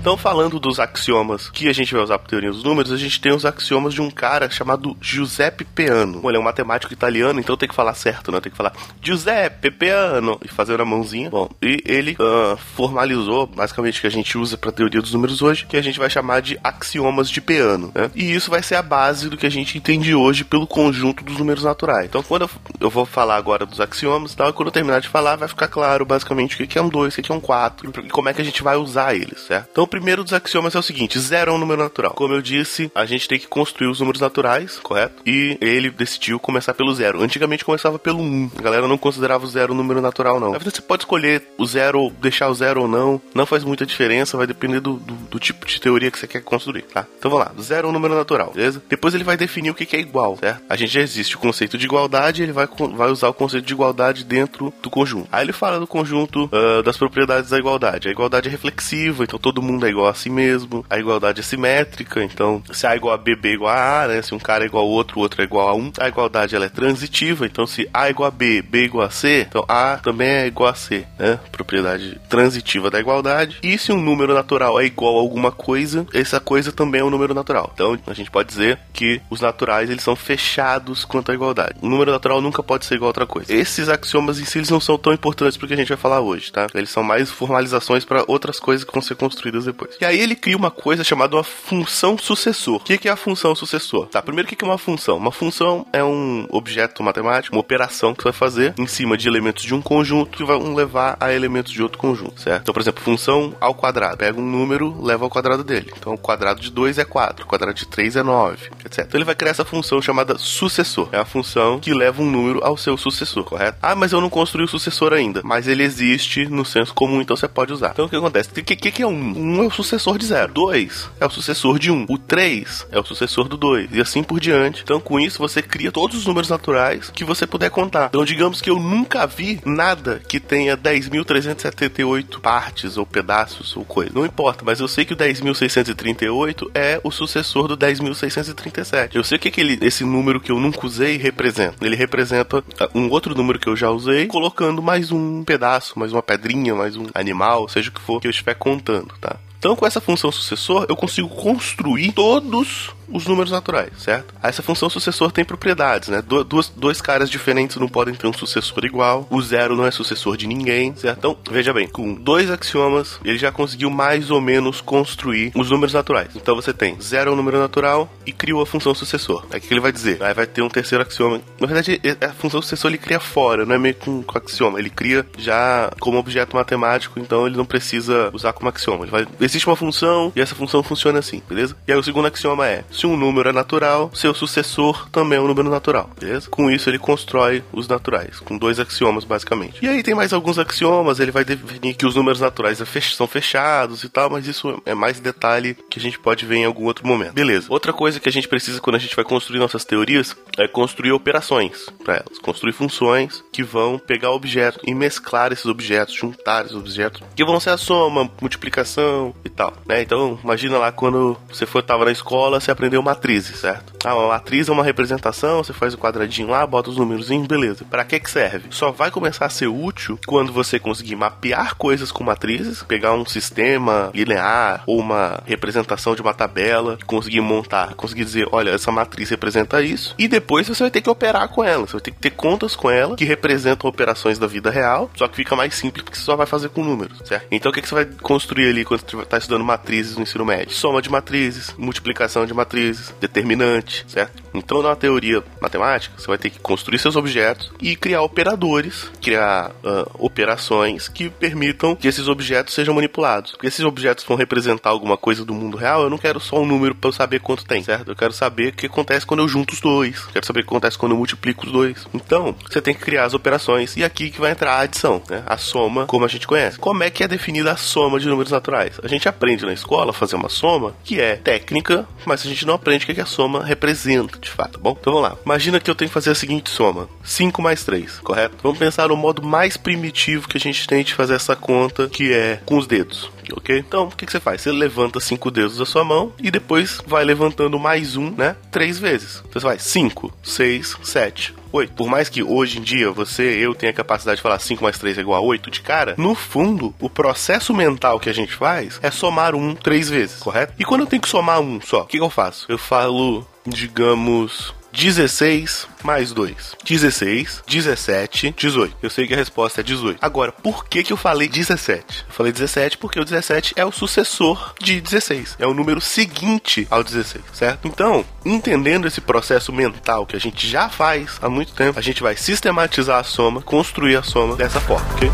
Então, 0.07 0.15
falando 0.15 0.57
dos 0.57 0.79
axiomas 0.79 1.49
que 1.49 1.67
a 1.67 1.73
gente 1.73 1.93
vai 1.93 2.01
usar 2.01 2.17
para 2.17 2.29
teoria 2.29 2.49
dos 2.49 2.63
números, 2.63 2.93
a 2.93 2.97
gente 2.97 3.19
tem 3.19 3.33
os 3.33 3.43
axiomas 3.43 3.93
de 3.93 4.01
um 4.01 4.09
cara 4.09 4.49
chamado 4.49 4.95
Giuseppe 5.01 5.65
Peano. 5.65 6.21
Ele 6.23 6.37
é 6.37 6.39
um 6.39 6.43
matemático 6.43 6.93
italiano, 6.93 7.41
então 7.41 7.57
tem 7.57 7.67
que 7.67 7.75
falar 7.75 7.93
certo, 7.93 8.31
né? 8.31 8.39
Tem 8.39 8.49
que 8.49 8.57
falar 8.57 8.71
Giuseppe 9.01 9.69
Peano 9.69 10.39
e 10.45 10.47
fazer 10.47 10.79
a 10.79 10.85
mãozinha. 10.85 11.29
Bom, 11.29 11.49
e 11.61 11.83
ele 11.83 12.13
uh, 12.13 12.55
formalizou 12.55 13.47
basicamente 13.47 13.97
o 13.97 14.01
que 14.01 14.07
a 14.07 14.09
gente 14.09 14.37
usa 14.37 14.57
para 14.57 14.71
teoria 14.71 15.01
dos 15.01 15.11
números 15.11 15.41
hoje, 15.41 15.65
que 15.65 15.75
a 15.75 15.83
gente 15.83 15.99
vai 15.99 16.09
chamar 16.09 16.41
de 16.41 16.57
axiomas 16.63 17.29
de 17.29 17.41
Peano, 17.41 17.91
né? 17.93 18.09
E 18.15 18.31
isso 18.31 18.49
vai 18.49 18.63
ser 18.63 18.75
a 18.75 18.81
base 18.81 19.27
do 19.27 19.35
que 19.35 19.45
a 19.45 19.51
gente 19.51 19.77
entende 19.77 20.15
hoje 20.15 20.45
pelo 20.45 20.65
conjunto 20.65 21.21
dos 21.21 21.37
números 21.37 21.65
naturais. 21.65 22.05
Então, 22.05 22.23
quando 22.23 22.49
eu, 22.79 22.89
vou 22.89 23.05
falar 23.05 23.35
agora 23.35 23.65
dos 23.65 23.81
axiomas 23.81 24.31
e 24.31 24.37
tal, 24.37 24.53
quando 24.53 24.69
eu 24.69 24.73
terminar 24.73 25.01
de 25.01 25.09
falar, 25.09 25.35
vai 25.35 25.49
ficar 25.49 25.67
claro 25.67 26.05
basicamente 26.05 26.63
o 26.63 26.65
que 26.65 26.79
é 26.79 26.81
um 26.81 26.87
2, 26.87 27.17
o 27.17 27.21
que 27.21 27.29
é 27.29 27.35
um 27.35 27.41
4 27.41 27.91
e 28.05 28.09
como 28.09 28.29
é 28.29 28.33
que 28.33 28.41
a 28.41 28.45
gente 28.45 28.63
vai 28.63 28.77
usar 28.77 29.13
eles, 29.13 29.41
certo? 29.41 29.67
Então, 29.69 29.85
primeiro 29.97 30.23
dos 30.23 30.33
axiomas 30.33 30.75
é 30.75 30.79
o 30.79 30.83
seguinte: 30.83 31.19
zero 31.19 31.51
é 31.51 31.53
um 31.53 31.57
número 31.57 31.81
natural. 31.81 32.13
Como 32.13 32.33
eu 32.33 32.41
disse, 32.41 32.91
a 32.93 33.05
gente 33.05 33.27
tem 33.27 33.39
que 33.39 33.47
construir 33.47 33.87
os 33.87 33.99
números 33.99 34.21
naturais, 34.21 34.79
correto? 34.79 35.21
E 35.25 35.57
ele 35.59 35.89
decidiu 35.89 36.39
começar 36.39 36.73
pelo 36.73 36.93
zero. 36.93 37.21
Antigamente 37.21 37.65
começava 37.65 37.97
pelo 37.97 38.21
um. 38.21 38.49
A 38.57 38.61
galera 38.61 38.87
não 38.87 38.97
considerava 38.97 39.43
o 39.43 39.47
zero 39.47 39.73
um 39.73 39.75
número 39.75 40.01
natural, 40.01 40.39
não. 40.39 40.53
Você 40.53 40.81
pode 40.81 41.03
escolher 41.03 41.43
o 41.57 41.65
zero, 41.65 42.11
deixar 42.21 42.49
o 42.49 42.53
zero 42.53 42.81
ou 42.81 42.87
não. 42.87 43.21
Não 43.33 43.45
faz 43.45 43.63
muita 43.63 43.85
diferença, 43.85 44.37
vai 44.37 44.45
depender 44.45 44.79
do, 44.79 44.93
do, 44.93 45.13
do 45.13 45.39
tipo 45.39 45.65
de 45.65 45.81
teoria 45.81 46.11
que 46.11 46.19
você 46.19 46.27
quer 46.27 46.41
construir, 46.41 46.83
tá? 46.83 47.05
Então 47.17 47.31
vamos 47.31 47.47
lá. 47.47 47.53
Zero 47.61 47.87
é 47.87 47.89
um 47.89 47.93
número 47.93 48.15
natural, 48.15 48.51
beleza? 48.53 48.81
Depois 48.87 49.15
ele 49.15 49.23
vai 49.23 49.35
definir 49.35 49.71
o 49.71 49.73
que 49.73 49.95
é 49.95 49.99
igual, 49.99 50.37
certo? 50.37 50.63
A 50.69 50.75
gente 50.75 50.93
já 50.93 51.01
existe 51.01 51.35
o 51.35 51.39
conceito 51.39 51.77
de 51.77 51.85
igualdade, 51.85 52.43
ele 52.43 52.51
vai, 52.51 52.67
vai 52.95 53.09
usar 53.09 53.29
o 53.29 53.33
conceito 53.33 53.65
de 53.65 53.73
igualdade 53.73 54.23
dentro 54.23 54.73
do 54.81 54.89
conjunto. 54.89 55.27
Aí 55.31 55.43
ele 55.43 55.53
fala 55.53 55.79
do 55.79 55.87
conjunto 55.87 56.45
uh, 56.45 56.83
das 56.83 56.97
propriedades 56.97 57.49
da 57.49 57.57
igualdade. 57.57 58.07
A 58.07 58.11
igualdade 58.11 58.47
é 58.47 58.51
reflexiva, 58.51 59.23
então 59.23 59.39
todo 59.39 59.61
mundo 59.61 59.85
é 59.85 59.86
igual 59.89 60.07
a 60.07 60.13
si 60.13 60.29
mesmo. 60.29 60.85
A 60.89 60.97
igualdade 60.99 61.39
é 61.39 61.43
simétrica, 61.43 62.23
então 62.23 62.61
se 62.71 62.85
A 62.85 62.93
é 62.93 62.97
igual 62.97 63.13
a 63.13 63.17
B, 63.17 63.35
B 63.35 63.49
é 63.49 63.53
igual 63.53 63.73
a 63.73 64.03
A, 64.03 64.07
né? 64.07 64.21
Se 64.21 64.33
um 64.33 64.39
cara 64.39 64.63
é 64.63 64.67
igual 64.67 64.83
ao 64.83 64.89
outro, 64.89 65.19
o 65.19 65.21
outro 65.21 65.41
é 65.41 65.45
igual 65.45 65.69
a 65.69 65.75
um. 65.75 65.91
A 65.99 66.07
igualdade 66.07 66.55
ela 66.55 66.65
é 66.65 66.69
transitiva, 66.69 67.45
então 67.45 67.65
se 67.65 67.89
A 67.93 68.07
é 68.07 68.09
igual 68.11 68.27
a 68.27 68.31
B, 68.31 68.61
B 68.61 68.81
é 68.81 68.83
igual 68.85 69.05
a 69.05 69.09
C, 69.09 69.45
então 69.47 69.65
A 69.67 69.97
também 69.97 70.27
é 70.27 70.47
igual 70.47 70.69
a 70.69 70.75
C, 70.75 71.05
né? 71.17 71.39
Propriedade 71.51 72.19
transitiva 72.29 72.89
da 72.89 72.99
igualdade. 72.99 73.57
E 73.63 73.77
se 73.77 73.91
um 73.91 73.99
número 73.99 74.33
natural 74.33 74.79
é 74.79 74.85
igual 74.85 75.17
a 75.17 75.21
alguma 75.21 75.51
coisa, 75.51 76.05
essa 76.13 76.39
coisa 76.39 76.71
também 76.71 77.01
é 77.01 77.03
um 77.03 77.09
número 77.09 77.33
natural. 77.33 77.71
Então 77.73 77.97
a 78.07 78.13
gente 78.13 78.31
pode 78.31 78.49
dizer 78.49 78.79
que 78.93 79.21
os 79.29 79.41
naturais 79.41 79.89
eles 79.89 80.03
são 80.03 80.15
fechados 80.15 81.05
quanto 81.05 81.31
à 81.31 81.35
igualdade. 81.35 81.75
Um 81.81 81.89
número 81.89 82.11
natural 82.11 82.41
nunca 82.41 82.63
pode 82.63 82.85
ser 82.85 82.95
igual 82.95 83.07
a 83.07 83.09
outra 83.09 83.25
coisa. 83.25 83.53
Esses 83.53 83.89
axiomas 83.89 84.39
em 84.39 84.45
si 84.45 84.57
eles 84.59 84.69
não 84.69 84.79
são 84.79 84.97
tão 84.97 85.13
importantes 85.13 85.57
porque 85.57 85.73
a 85.73 85.77
gente 85.77 85.89
vai 85.89 85.97
falar 85.97 86.21
hoje, 86.21 86.51
tá? 86.51 86.67
Eles 86.73 86.89
são 86.89 87.03
mais 87.03 87.29
formalizações 87.29 88.05
para 88.05 88.23
outras 88.27 88.59
coisas 88.59 88.83
que 88.83 88.93
vão 88.93 89.01
ser 89.01 89.15
construídas 89.15 89.66
depois. 89.67 89.95
E 89.99 90.05
aí 90.05 90.19
ele 90.19 90.35
cria 90.35 90.57
uma 90.57 90.71
coisa 90.71 91.03
chamada 91.03 91.35
uma 91.35 91.43
função 91.43 92.17
sucessor. 92.17 92.77
O 92.77 92.79
que 92.79 93.07
é 93.07 93.11
a 93.11 93.15
função 93.15 93.55
sucessor? 93.55 94.07
Tá, 94.07 94.21
primeiro 94.21 94.47
o 94.47 94.55
que 94.55 94.63
é 94.63 94.67
uma 94.67 94.77
função? 94.77 95.17
Uma 95.17 95.31
função 95.31 95.85
é 95.93 96.03
um 96.03 96.47
objeto 96.49 97.03
matemático, 97.03 97.55
uma 97.55 97.61
operação 97.61 98.13
que 98.13 98.23
você 98.23 98.29
vai 98.29 98.33
fazer 98.33 98.73
em 98.77 98.87
cima 98.87 99.17
de 99.17 99.27
elementos 99.27 99.63
de 99.63 99.73
um 99.73 99.81
conjunto 99.81 100.37
que 100.37 100.43
vão 100.43 100.73
levar 100.73 101.17
a 101.19 101.31
elementos 101.31 101.71
de 101.71 101.81
outro 101.81 101.97
conjunto, 101.97 102.41
certo? 102.41 102.61
Então, 102.61 102.73
por 102.73 102.81
exemplo, 102.81 103.03
função 103.03 103.53
ao 103.59 103.73
quadrado. 103.73 104.17
Pega 104.17 104.39
um 104.39 104.45
número, 104.45 104.99
leva 105.01 105.25
ao 105.25 105.29
quadrado 105.29 105.63
dele. 105.63 105.91
Então, 105.97 106.13
o 106.13 106.17
quadrado 106.17 106.61
de 106.61 106.71
2 106.71 106.97
é 106.97 107.05
4, 107.05 107.45
o 107.45 107.47
quadrado 107.47 107.73
de 107.73 107.87
3 107.87 108.15
é 108.15 108.23
9, 108.23 108.69
etc. 108.85 109.05
Então, 109.07 109.17
ele 109.17 109.25
vai 109.25 109.35
criar 109.35 109.51
essa 109.51 109.65
função 109.65 110.01
chamada 110.01 110.37
sucessor. 110.37 111.09
É 111.11 111.17
a 111.17 111.25
função 111.25 111.79
que 111.79 111.93
leva 111.93 112.21
um 112.21 112.29
número 112.29 112.63
ao 112.63 112.77
seu 112.77 112.97
sucessor, 112.97 113.43
correto? 113.43 113.77
Ah, 113.81 113.95
mas 113.95 114.11
eu 114.11 114.21
não 114.21 114.29
construí 114.29 114.65
o 114.65 114.67
sucessor 114.67 115.13
ainda. 115.13 115.41
Mas 115.43 115.67
ele 115.67 115.83
existe 115.83 116.45
no 116.45 116.65
senso 116.65 116.93
comum, 116.93 117.21
então 117.21 117.35
você 117.35 117.47
pode 117.47 117.73
usar. 117.73 117.91
Então, 117.91 118.05
o 118.05 118.09
que 118.09 118.15
acontece? 118.15 118.49
O 118.49 118.53
que, 118.53 118.75
que, 118.75 118.91
que 118.91 119.03
é 119.03 119.07
um? 119.07 119.37
Um 119.37 119.56
é 119.63 119.67
o 119.67 119.71
sucessor 119.71 120.17
de 120.17 120.25
zero. 120.25 120.53
2 120.53 121.09
é 121.19 121.25
o 121.25 121.29
sucessor 121.29 121.79
de 121.79 121.91
1. 121.91 121.95
Um. 121.95 122.05
O 122.09 122.17
3 122.17 122.87
é 122.91 122.99
o 122.99 123.05
sucessor 123.05 123.47
do 123.47 123.57
2. 123.57 123.89
E 123.93 124.01
assim 124.01 124.23
por 124.23 124.39
diante. 124.39 124.81
Então, 124.83 124.99
com 124.99 125.19
isso, 125.19 125.39
você 125.39 125.61
cria 125.61 125.91
todos 125.91 126.17
os 126.17 126.25
números 126.25 126.49
naturais 126.49 127.09
que 127.09 127.23
você 127.23 127.45
puder 127.45 127.69
contar. 127.69 128.07
Então, 128.07 128.25
digamos 128.25 128.61
que 128.61 128.69
eu 128.69 128.79
nunca 128.79 129.25
vi 129.25 129.59
nada 129.65 130.21
que 130.27 130.39
tenha 130.39 130.77
10.378 130.77 132.39
partes 132.39 132.97
ou 132.97 133.05
pedaços 133.05 133.75
ou 133.75 133.85
coisa. 133.85 134.11
Não 134.13 134.25
importa, 134.25 134.63
mas 134.65 134.79
eu 134.79 134.87
sei 134.87 135.05
que 135.05 135.13
o 135.13 135.17
10.638 135.17 136.71
é 136.73 136.99
o 137.03 137.11
sucessor 137.11 137.67
do 137.67 137.77
10.637. 137.77 139.15
Eu 139.15 139.23
sei 139.23 139.37
o 139.37 139.39
que, 139.39 139.51
que 139.51 139.61
ele, 139.61 139.77
esse 139.81 140.03
número 140.03 140.39
que 140.39 140.51
eu 140.51 140.59
nunca 140.59 140.85
usei 140.85 141.17
representa. 141.17 141.85
Ele 141.85 141.95
representa 141.95 142.63
ah, 142.79 142.89
um 142.93 143.09
outro 143.09 143.35
número 143.35 143.59
que 143.59 143.67
eu 143.67 143.75
já 143.75 143.89
usei, 143.89 144.27
colocando 144.27 144.81
mais 144.81 145.11
um 145.11 145.43
pedaço, 145.43 145.97
mais 145.97 146.11
uma 146.11 146.23
pedrinha, 146.23 146.75
mais 146.75 146.95
um 146.95 147.07
animal, 147.13 147.67
seja 147.67 147.89
o 147.89 147.93
que 147.93 148.01
for 148.01 148.19
que 148.19 148.27
eu 148.27 148.31
estiver 148.31 148.55
contando, 148.55 149.13
tá? 149.19 149.37
Então, 149.57 149.75
com 149.75 149.85
essa 149.85 149.99
função 149.99 150.31
sucessor, 150.31 150.85
eu 150.87 150.95
consigo 150.95 151.27
construir 151.29 152.11
todos 152.11 152.91
os 153.09 153.25
números 153.25 153.51
naturais, 153.51 153.91
certo? 153.97 154.33
Essa 154.43 154.61
função 154.61 154.89
sucessor 154.89 155.31
tem 155.31 155.45
propriedades, 155.45 156.09
né? 156.09 156.21
Du 156.21 156.43
duas, 156.43 156.69
dois 156.69 157.01
caras 157.01 157.29
diferentes 157.29 157.77
não 157.77 157.87
podem 157.87 158.13
ter 158.13 158.27
um 158.27 158.33
sucessor 158.33 158.85
igual. 158.85 159.27
O 159.29 159.41
zero 159.41 159.75
não 159.75 159.85
é 159.85 159.91
sucessor 159.91 160.37
de 160.37 160.47
ninguém, 160.47 160.95
certo? 160.95 161.17
Então, 161.19 161.37
veja 161.49 161.73
bem, 161.73 161.87
com 161.87 162.13
dois 162.13 162.51
axiomas, 162.51 163.19
ele 163.23 163.37
já 163.37 163.51
conseguiu 163.51 163.89
mais 163.89 164.29
ou 164.29 164.41
menos 164.41 164.81
construir 164.81 165.51
os 165.55 165.69
números 165.71 165.93
naturais. 165.93 166.29
Então, 166.35 166.55
você 166.55 166.73
tem 166.73 166.99
zero 167.01 167.29
é 167.29 167.33
um 167.33 167.35
número 167.35 167.59
natural 167.59 168.09
e 168.25 168.31
criou 168.31 168.61
a 168.61 168.65
função 168.65 168.93
sucessor. 168.93 169.45
Aí, 169.51 169.59
o 169.59 169.61
que 169.61 169.73
ele 169.73 169.81
vai 169.81 169.91
dizer? 169.91 170.21
Aí 170.21 170.33
vai 170.33 170.45
ter 170.45 170.61
um 170.61 170.69
terceiro 170.69 171.03
axioma. 171.03 171.41
Na 171.59 171.67
verdade, 171.67 171.99
a 172.21 172.29
função 172.29 172.61
sucessor 172.61 172.91
ele 172.91 172.97
cria 172.97 173.19
fora, 173.19 173.65
não 173.65 173.75
é 173.75 173.77
meio 173.77 173.95
com, 173.95 174.21
com 174.21 174.37
axioma. 174.37 174.79
Ele 174.79 174.89
cria 174.89 175.25
já 175.37 175.91
como 175.99 176.17
objeto 176.17 176.55
matemático, 176.55 177.19
então 177.19 177.47
ele 177.47 177.57
não 177.57 177.65
precisa 177.65 178.29
usar 178.33 178.53
como 178.53 178.69
axioma. 178.69 179.03
Ele 179.03 179.11
vai, 179.11 179.27
existe 179.47 179.67
uma 179.67 179.75
função 179.75 180.31
e 180.35 180.41
essa 180.41 180.55
função 180.55 180.83
funciona 180.83 181.19
assim, 181.19 181.41
beleza? 181.47 181.75
E 181.87 181.91
aí, 181.91 181.97
o 181.97 182.03
segundo 182.03 182.27
axioma 182.27 182.67
é 182.67 182.83
se 182.91 183.07
um 183.07 183.17
número 183.17 183.49
é 183.49 183.51
natural, 183.51 184.11
seu 184.13 184.33
sucessor 184.33 185.09
também 185.09 185.37
é 185.37 185.41
um 185.41 185.47
número 185.47 185.69
natural, 185.69 186.09
beleza? 186.19 186.49
Com 186.49 186.69
isso 186.69 186.89
ele 186.89 186.99
constrói 186.99 187.63
os 187.71 187.87
naturais, 187.87 188.39
com 188.39 188.57
dois 188.57 188.79
axiomas 188.79 189.23
basicamente. 189.23 189.83
E 189.83 189.87
aí 189.87 190.03
tem 190.03 190.13
mais 190.13 190.33
alguns 190.33 190.59
axiomas, 190.59 191.19
ele 191.19 191.31
vai 191.31 191.43
definir 191.43 191.95
que 191.95 192.05
os 192.05 192.15
números 192.15 192.39
naturais 192.39 192.81
é 192.81 192.85
são 193.01 193.27
fechados 193.27 194.03
e 194.03 194.09
tal, 194.09 194.29
mas 194.29 194.47
isso 194.47 194.81
é 194.85 194.95
mais 194.95 195.19
detalhe 195.19 195.77
que 195.89 195.99
a 195.99 196.01
gente 196.01 196.19
pode 196.19 196.45
ver 196.45 196.57
em 196.57 196.65
algum 196.65 196.85
outro 196.85 197.05
momento. 197.05 197.33
Beleza. 197.33 197.67
Outra 197.69 197.93
coisa 197.93 198.19
que 198.19 198.27
a 198.27 198.31
gente 198.31 198.47
precisa 198.47 198.81
quando 198.81 198.95
a 198.95 198.99
gente 198.99 199.15
vai 199.15 199.23
construir 199.23 199.59
nossas 199.59 199.85
teorias 199.85 200.35
é 200.57 200.67
construir 200.67 201.11
operações 201.11 201.87
para 202.03 202.15
elas, 202.15 202.39
construir 202.39 202.73
funções 202.73 203.43
que 203.51 203.63
vão 203.63 203.99
pegar 203.99 204.31
objetos 204.31 204.81
e 204.85 204.93
mesclar 204.93 205.51
esses 205.51 205.65
objetos, 205.65 206.15
juntar 206.15 206.65
esses 206.65 206.75
objetos, 206.75 207.21
que 207.35 207.45
vão 207.45 207.59
ser 207.59 207.71
a 207.71 207.77
soma, 207.77 208.29
multiplicação 208.41 209.33
e 209.47 209.49
tal, 209.49 209.73
né? 209.85 210.01
Então, 210.01 210.39
imagina 210.43 210.77
lá 210.77 210.91
quando 210.91 211.37
você 211.51 211.65
for 211.65 211.81
tava 211.81 212.05
na 212.05 212.11
escola, 212.11 212.59
você 212.59 212.71
aprendeu 212.71 213.01
matrizes, 213.01 213.59
certo? 213.59 213.93
Ah, 214.05 214.15
uma 214.15 214.27
matriz 214.27 214.69
é 214.69 214.71
uma 214.71 214.83
representação, 214.83 215.63
você 215.63 215.73
faz 215.73 215.93
o 215.93 215.97
quadradinho 215.97 216.49
lá, 216.49 216.65
bota 216.65 216.89
os 216.89 216.97
números, 216.97 217.29
beleza. 217.47 217.85
Para 217.89 218.05
que 218.05 218.19
que 218.19 218.29
serve? 218.29 218.67
Só 218.69 218.91
vai 218.91 219.11
começar 219.11 219.45
a 219.45 219.49
ser 219.49 219.67
útil 219.67 220.19
quando 220.25 220.53
você 220.53 220.79
conseguir 220.79 221.15
mapear 221.15 221.75
coisas 221.75 222.11
com 222.11 222.23
matrizes, 222.23 222.83
pegar 222.83 223.13
um 223.13 223.25
sistema 223.25 224.11
linear 224.13 224.83
ou 224.85 224.99
uma 224.99 225.41
representação 225.45 226.15
de 226.15 226.21
uma 226.21 226.33
tabela, 226.33 226.97
conseguir 227.05 227.41
montar, 227.41 227.95
conseguir 227.95 228.25
dizer, 228.25 228.47
olha, 228.51 228.71
essa 228.71 228.91
matriz 228.91 229.29
representa 229.29 229.81
isso, 229.81 230.15
e 230.17 230.27
depois 230.27 230.67
você 230.67 230.83
vai 230.83 230.91
ter 230.91 231.01
que 231.01 231.09
operar 231.09 231.47
com 231.49 231.63
ela, 231.63 231.85
você 231.85 231.93
vai 231.93 232.01
ter 232.01 232.11
que 232.11 232.19
ter 232.19 232.31
contas 232.31 232.75
com 232.75 232.89
ela 232.89 233.15
que 233.15 233.25
representam 233.25 233.89
operações 233.89 234.39
da 234.39 234.47
vida 234.47 234.69
real, 234.69 235.09
só 235.15 235.27
que 235.27 235.35
fica 235.35 235.55
mais 235.55 235.73
simples 235.75 236.03
porque 236.03 236.17
você 236.17 236.25
só 236.25 236.35
vai 236.35 236.45
fazer 236.45 236.69
com 236.69 236.83
números, 236.83 237.17
certo? 237.25 237.47
Então 237.51 237.71
o 237.71 237.73
que, 237.73 237.81
que 237.81 237.87
você 237.87 237.95
vai 237.95 238.05
construir 238.05 238.69
ali 238.69 238.85
quando 238.85 239.01
você 239.01 239.17
está 239.37 239.39
estudando 239.39 239.63
matrizes 239.63 240.15
no 240.15 240.23
ensino 240.23 240.45
médio? 240.45 240.73
Soma 240.73 241.01
de 241.01 241.09
matrizes, 241.09 241.73
multiplicação 241.77 242.45
de 242.45 242.53
matrizes, 242.53 243.13
determinante, 243.19 244.05
certo? 244.07 244.43
Então, 244.53 244.81
na 244.81 244.95
teoria 244.95 245.43
matemática, 245.61 246.15
você 246.17 246.27
vai 246.27 246.37
ter 246.37 246.49
que 246.49 246.59
construir 246.59 246.97
seus 246.97 247.15
objetos 247.15 247.71
e 247.79 247.95
criar 247.95 248.23
operadores, 248.23 249.11
criar 249.21 249.71
uh, 249.83 250.09
operações 250.17 251.07
que 251.07 251.29
permitam 251.29 251.95
que 251.95 252.07
esses 252.07 252.27
objetos 252.27 252.73
sejam 252.73 252.95
manipulados. 252.95 253.51
Porque 253.51 253.67
esses 253.67 253.85
objetos 253.85 254.25
vão 254.25 254.35
representar 254.35 254.89
alguma 254.89 255.17
coisa 255.17 255.45
do 255.45 255.53
mundo 255.53 255.77
real, 255.77 256.03
eu 256.03 256.09
não 256.09 256.17
quero 256.17 256.39
só 256.39 256.59
um 256.59 256.65
número 256.65 256.95
para 256.95 257.09
eu 257.09 257.13
saber 257.13 257.39
quanto 257.39 257.65
tem, 257.65 257.83
certo? 257.83 258.09
Eu 258.09 258.15
quero 258.15 258.33
saber 258.33 258.69
o 258.69 258.73
que 258.73 258.87
acontece 258.87 259.25
quando 259.25 259.41
eu 259.41 259.47
junto 259.47 259.73
os 259.73 259.81
dois. 259.81 260.25
Quero 260.25 260.45
saber 260.45 260.61
o 260.61 260.63
que 260.63 260.69
acontece 260.69 260.97
quando 260.97 261.11
eu 261.11 261.17
multiplico 261.17 261.65
os 261.65 261.71
dois. 261.71 262.07
Então, 262.13 262.55
você 262.67 262.81
tem 262.81 262.93
que 262.93 263.01
criar 263.01 263.25
as 263.25 263.33
operações 263.33 263.95
e 263.95 264.03
aqui 264.03 264.31
que 264.31 264.41
vai 264.41 264.51
entrar 264.51 264.73
a 264.73 264.79
adição, 264.81 265.21
né? 265.29 265.43
A 265.45 265.57
soma, 265.57 266.05
como 266.05 266.25
a 266.25 266.27
gente 266.27 266.47
conhece. 266.47 266.79
Como 266.79 267.03
é 267.03 267.09
que 267.09 267.23
é 267.23 267.27
definida 267.27 267.71
a 267.71 267.77
soma 267.77 268.19
de 268.19 268.27
números 268.27 268.51
naturais? 268.51 268.99
A 269.03 269.07
gente 269.07 269.26
aprende 269.27 269.65
na 269.65 269.73
escola 269.73 270.11
a 270.11 270.13
fazer 270.13 270.35
uma 270.35 270.49
soma 270.49 270.95
que 271.03 271.19
é 271.19 271.35
técnica, 271.35 272.07
mas 272.25 272.45
a 272.45 272.49
gente 272.49 272.65
não 272.65 272.73
aprende 272.73 273.05
o 273.05 273.13
que 273.13 273.21
a 273.21 273.25
soma 273.25 273.63
representa, 273.63 274.37
de 274.39 274.49
fato, 274.49 274.79
bom? 274.79 274.95
Então 274.99 275.13
vamos 275.13 275.29
lá. 275.29 275.37
Imagina 275.45 275.79
que 275.79 275.89
eu 275.89 275.95
tenho 275.95 276.09
que 276.09 276.13
fazer 276.13 276.31
a 276.31 276.35
seguinte 276.35 276.69
soma: 276.69 277.09
5 277.23 277.61
mais 277.61 277.83
3, 277.83 278.19
correto? 278.19 278.57
Vamos 278.61 278.77
pensar 278.77 279.09
no 279.09 279.17
modo 279.17 279.41
mais 279.41 279.77
primitivo 279.77 280.47
que 280.47 280.57
a 280.57 280.61
gente 280.61 280.87
tem 280.87 281.03
de 281.03 281.13
fazer 281.13 281.35
essa 281.35 281.55
conta, 281.55 282.07
que 282.07 282.33
é 282.33 282.59
com 282.65 282.77
os 282.77 282.87
dedos 282.87 283.36
ok? 283.55 283.77
Então, 283.77 284.05
o 284.05 284.11
que, 284.11 284.25
que, 284.25 284.31
você 284.31 284.39
faz? 284.39 284.61
Você 284.61 284.71
levanta 284.71 285.19
cinco 285.19 285.49
dedos 285.51 285.77
da 285.77 285.85
sua 285.85 286.03
mão 286.03 286.33
e 286.39 286.51
depois 286.51 286.99
vai 287.05 287.23
levantando 287.23 287.79
mais 287.79 288.15
um, 288.15 288.31
né? 288.31 288.55
Três 288.71 288.99
vezes. 288.99 289.43
Então, 289.47 289.61
você 289.61 289.67
vai 289.67 289.79
5, 289.79 290.33
6, 290.43 290.97
7, 291.03 291.53
8. 291.71 291.93
Por 291.93 292.07
mais 292.07 292.29
que 292.29 292.43
hoje 292.43 292.79
em 292.79 292.81
dia 292.81 293.11
você, 293.11 293.43
eu 293.43 293.73
tenha 293.75 293.91
a 293.91 293.95
capacidade 293.95 294.37
de 294.37 294.41
falar 294.41 294.59
5 294.59 294.83
mais 294.83 294.97
3 294.97 295.17
é 295.17 295.21
igual 295.21 295.43
a 295.43 295.45
8 295.45 295.69
de 295.69 295.81
cara, 295.81 296.15
no 296.17 296.35
fundo, 296.35 296.93
o 296.99 297.09
processo 297.09 297.73
mental 297.73 298.19
que 298.19 298.29
a 298.29 298.33
gente 298.33 298.53
faz 298.53 298.99
é 299.01 299.11
somar 299.11 299.55
um 299.55 299.75
três 299.75 300.09
vezes, 300.09 300.39
correto? 300.39 300.73
E 300.79 300.85
quando 300.85 301.01
eu 301.01 301.07
tenho 301.07 301.21
que 301.21 301.29
somar 301.29 301.59
um 301.59 301.79
só, 301.81 302.01
o 302.01 302.05
que, 302.05 302.17
que 302.17 302.23
eu 302.23 302.29
faço? 302.29 302.65
Eu 302.69 302.77
falo, 302.77 303.45
digamos, 303.65 304.73
16 304.97 305.87
mais 306.03 306.33
2. 306.33 306.75
16, 306.83 307.63
17, 307.67 308.51
18. 308.57 308.97
Eu 308.99 309.09
sei 309.11 309.27
que 309.27 309.33
a 309.35 309.37
resposta 309.37 309.81
é 309.81 309.83
18. 309.83 310.17
Agora, 310.19 310.51
por 310.51 310.85
que, 310.85 311.03
que 311.03 311.13
eu 311.13 311.17
falei 311.17 311.47
17? 311.47 312.25
Eu 312.27 312.33
falei 312.33 312.51
17 312.51 312.97
porque 312.97 313.19
o 313.19 313.23
17 313.23 313.73
é 313.75 313.85
o 313.85 313.91
sucessor 313.91 314.73
de 314.79 314.99
16. 314.99 315.57
É 315.59 315.67
o 315.67 315.73
número 315.73 316.01
seguinte 316.01 316.87
ao 316.89 317.03
16, 317.03 317.43
certo? 317.53 317.87
Então, 317.87 318.25
entendendo 318.43 319.07
esse 319.07 319.21
processo 319.21 319.71
mental 319.71 320.25
que 320.25 320.35
a 320.35 320.39
gente 320.39 320.67
já 320.67 320.89
faz 320.89 321.37
há 321.43 321.47
muito 321.47 321.73
tempo, 321.73 321.99
a 321.99 322.01
gente 322.01 322.23
vai 322.23 322.35
sistematizar 322.35 323.19
a 323.19 323.23
soma, 323.23 323.61
construir 323.61 324.15
a 324.15 324.23
soma 324.23 324.55
dessa 324.55 324.81
forma, 324.81 325.07
ok? 325.13 325.29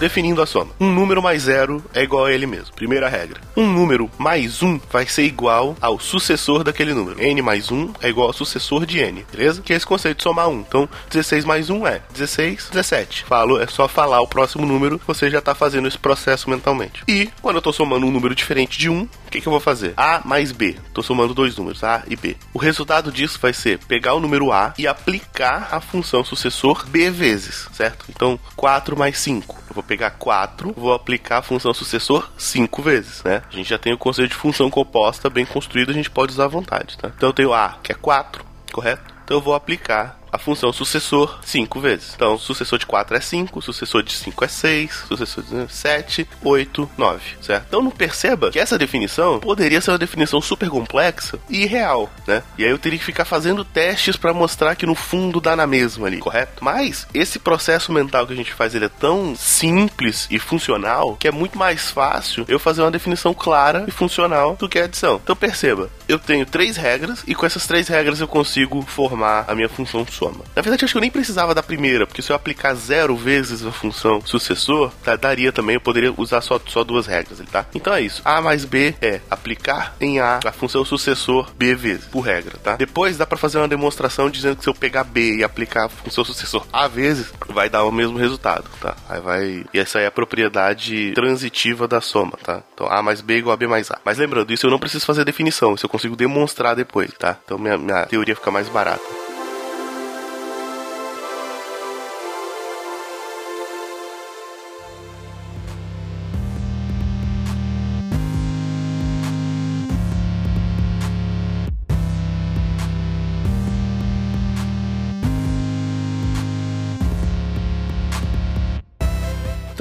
Definindo 0.00 0.40
a 0.40 0.46
soma. 0.46 0.72
Um 0.80 0.90
número 0.90 1.22
mais 1.22 1.42
zero 1.42 1.84
é 1.94 2.02
igual 2.02 2.24
a 2.24 2.32
ele 2.32 2.46
mesmo. 2.46 2.74
Primeira 2.74 3.08
regra. 3.08 3.40
Um 3.54 3.70
número 3.70 4.10
mais 4.18 4.62
um 4.62 4.80
vai 4.90 5.06
ser 5.06 5.24
igual 5.24 5.76
ao 5.80 6.00
sucessor 6.00 6.64
daquele 6.64 6.94
número. 6.94 7.20
n 7.22 7.42
mais 7.42 7.70
um 7.70 7.92
é 8.00 8.08
igual 8.08 8.28
ao 8.28 8.32
sucessor 8.32 8.86
de 8.86 8.98
n, 8.98 9.24
beleza? 9.30 9.60
Que 9.60 9.74
é 9.74 9.76
esse 9.76 9.86
conceito 9.86 10.16
de 10.16 10.22
somar 10.22 10.48
um. 10.48 10.60
Então, 10.60 10.88
16 11.10 11.44
mais 11.44 11.68
um 11.68 11.86
é 11.86 12.00
16, 12.14 12.70
17. 12.70 13.24
Falo, 13.24 13.60
é 13.60 13.66
só 13.66 13.86
falar 13.86 14.22
o 14.22 14.26
próximo 14.26 14.64
número, 14.64 14.98
você 15.06 15.28
já 15.28 15.38
está 15.38 15.54
fazendo 15.54 15.86
esse 15.86 15.98
processo 15.98 16.48
mentalmente. 16.48 17.02
E, 17.06 17.28
quando 17.42 17.56
eu 17.56 17.60
estou 17.60 17.72
somando 17.72 18.06
um 18.06 18.10
número 18.10 18.34
diferente 18.34 18.78
de 18.78 18.88
um, 18.88 19.06
o 19.30 19.32
que, 19.32 19.40
que 19.40 19.46
eu 19.46 19.52
vou 19.52 19.60
fazer? 19.60 19.94
A 19.96 20.20
mais 20.24 20.50
B. 20.50 20.76
Estou 20.88 21.04
somando 21.04 21.32
dois 21.32 21.56
números, 21.56 21.84
A 21.84 22.02
e 22.08 22.16
B. 22.16 22.36
O 22.52 22.58
resultado 22.58 23.12
disso 23.12 23.38
vai 23.40 23.52
ser 23.52 23.78
pegar 23.78 24.14
o 24.14 24.20
número 24.20 24.50
A 24.50 24.74
e 24.76 24.88
aplicar 24.88 25.68
a 25.70 25.80
função 25.80 26.24
sucessor 26.24 26.84
B 26.88 27.10
vezes, 27.10 27.68
certo? 27.72 28.06
Então, 28.08 28.40
4 28.56 28.96
mais 28.96 29.18
5 29.18 29.60
eu 29.70 29.74
vou 29.74 29.84
pegar 29.84 30.10
4, 30.10 30.74
vou 30.76 30.92
aplicar 30.92 31.38
a 31.38 31.42
função 31.42 31.72
sucessor 31.72 32.28
5 32.36 32.82
vezes, 32.82 33.22
né? 33.22 33.42
A 33.48 33.54
gente 33.54 33.70
já 33.70 33.78
tem 33.78 33.92
o 33.92 33.98
conceito 33.98 34.30
de 34.30 34.34
função 34.34 34.68
composta 34.68 35.30
bem 35.30 35.46
construído, 35.46 35.90
a 35.90 35.94
gente 35.94 36.10
pode 36.10 36.32
usar 36.32 36.46
à 36.46 36.48
vontade, 36.48 36.98
tá? 36.98 37.12
Então 37.16 37.28
eu 37.28 37.32
tenho 37.32 37.54
A, 37.54 37.78
que 37.80 37.92
é 37.92 37.94
4, 37.94 38.44
correto? 38.72 39.14
Então 39.24 39.36
eu 39.36 39.40
vou 39.40 39.54
aplicar 39.54 40.19
a 40.32 40.38
função 40.38 40.72
sucessor 40.72 41.38
5 41.42 41.80
vezes. 41.80 42.12
Então, 42.14 42.38
sucessor 42.38 42.78
de 42.78 42.86
4 42.86 43.16
é 43.16 43.20
5, 43.20 43.62
sucessor 43.62 44.02
de 44.02 44.12
5 44.12 44.44
é 44.44 44.48
6, 44.48 45.04
sucessor 45.08 45.44
de 45.44 45.72
7, 45.72 46.28
8, 46.42 46.90
9, 46.96 47.20
certo? 47.40 47.64
Então, 47.68 47.82
não 47.82 47.90
perceba 47.90 48.50
que 48.50 48.58
essa 48.58 48.78
definição 48.78 49.40
poderia 49.40 49.80
ser 49.80 49.90
uma 49.90 49.98
definição 49.98 50.40
super 50.40 50.68
complexa 50.68 51.38
e 51.48 51.62
irreal, 51.62 52.10
né? 52.26 52.42
E 52.58 52.64
aí 52.64 52.70
eu 52.70 52.78
teria 52.78 52.98
que 52.98 53.04
ficar 53.04 53.24
fazendo 53.24 53.64
testes 53.64 54.16
para 54.16 54.32
mostrar 54.32 54.74
que 54.74 54.86
no 54.86 54.94
fundo 54.94 55.40
dá 55.40 55.54
na 55.54 55.66
mesma 55.66 56.06
ali, 56.06 56.18
correto? 56.18 56.64
Mas 56.64 57.06
esse 57.12 57.38
processo 57.38 57.92
mental 57.92 58.26
que 58.26 58.32
a 58.32 58.36
gente 58.36 58.52
faz, 58.52 58.74
ele 58.74 58.86
é 58.86 58.88
tão 58.88 59.34
simples 59.36 60.26
e 60.30 60.38
funcional 60.38 61.16
que 61.16 61.28
é 61.28 61.32
muito 61.32 61.58
mais 61.58 61.90
fácil 61.90 62.44
eu 62.48 62.58
fazer 62.58 62.82
uma 62.82 62.90
definição 62.90 63.34
clara 63.34 63.84
e 63.86 63.90
funcional 63.90 64.56
do 64.56 64.68
que 64.68 64.78
a 64.78 64.84
adição. 64.84 65.20
Então, 65.22 65.36
perceba, 65.36 65.90
eu 66.08 66.18
tenho 66.18 66.46
três 66.46 66.76
regras 66.76 67.22
e 67.26 67.34
com 67.34 67.46
essas 67.46 67.66
três 67.66 67.88
regras 67.88 68.20
eu 68.20 68.28
consigo 68.28 68.82
formar 68.82 69.44
a 69.46 69.54
minha 69.54 69.68
função 69.68 70.04
soma. 70.20 70.44
Na 70.54 70.60
verdade, 70.60 70.84
acho 70.84 70.92
que 70.92 70.98
eu 70.98 71.00
nem 71.00 71.10
precisava 71.10 71.54
da 71.54 71.62
primeira, 71.62 72.06
porque 72.06 72.20
se 72.20 72.30
eu 72.30 72.36
aplicar 72.36 72.74
zero 72.74 73.16
vezes 73.16 73.64
a 73.64 73.72
função 73.72 74.20
sucessor, 74.24 74.92
tá, 75.02 75.16
daria 75.16 75.50
também, 75.50 75.74
eu 75.76 75.80
poderia 75.80 76.12
usar 76.14 76.42
só, 76.42 76.60
só 76.66 76.84
duas 76.84 77.06
regras, 77.06 77.40
tá? 77.50 77.64
Então 77.74 77.94
é 77.94 78.02
isso. 78.02 78.20
A 78.22 78.40
mais 78.42 78.66
B 78.66 78.94
é 79.00 79.20
aplicar 79.30 79.96
em 79.98 80.20
A 80.20 80.40
a 80.44 80.52
função 80.52 80.84
sucessor 80.84 81.50
B 81.56 81.74
vezes, 81.74 82.04
por 82.04 82.20
regra, 82.20 82.58
tá? 82.62 82.76
Depois 82.76 83.16
dá 83.16 83.26
para 83.26 83.38
fazer 83.38 83.58
uma 83.58 83.68
demonstração 83.68 84.28
dizendo 84.28 84.56
que 84.56 84.62
se 84.62 84.68
eu 84.68 84.74
pegar 84.74 85.04
B 85.04 85.36
e 85.36 85.44
aplicar 85.44 85.86
a 85.86 85.88
função 85.88 86.24
sucessor 86.24 86.66
A 86.70 86.86
vezes, 86.86 87.32
vai 87.48 87.70
dar 87.70 87.84
o 87.84 87.92
mesmo 87.92 88.18
resultado, 88.18 88.64
tá? 88.80 88.96
Aí 89.08 89.20
vai... 89.20 89.64
E 89.72 89.78
essa 89.78 90.00
é 90.00 90.06
a 90.06 90.10
propriedade 90.10 91.12
transitiva 91.14 91.88
da 91.88 92.00
soma, 92.00 92.36
tá? 92.42 92.62
Então 92.74 92.86
A 92.90 93.02
mais 93.02 93.22
B 93.22 93.38
igual 93.38 93.54
a 93.54 93.56
B 93.56 93.66
mais 93.66 93.90
A. 93.90 93.98
Mas 94.04 94.18
lembrando, 94.18 94.52
isso 94.52 94.66
eu 94.66 94.70
não 94.70 94.78
preciso 94.78 95.06
fazer 95.06 95.24
definição, 95.24 95.74
isso 95.74 95.86
eu 95.86 95.90
consigo 95.90 96.14
demonstrar 96.14 96.76
depois, 96.76 97.10
tá? 97.18 97.38
Então 97.44 97.58
minha, 97.58 97.78
minha 97.78 98.04
teoria 98.06 98.34
fica 98.34 98.50
mais 98.50 98.68
barata. 98.68 99.29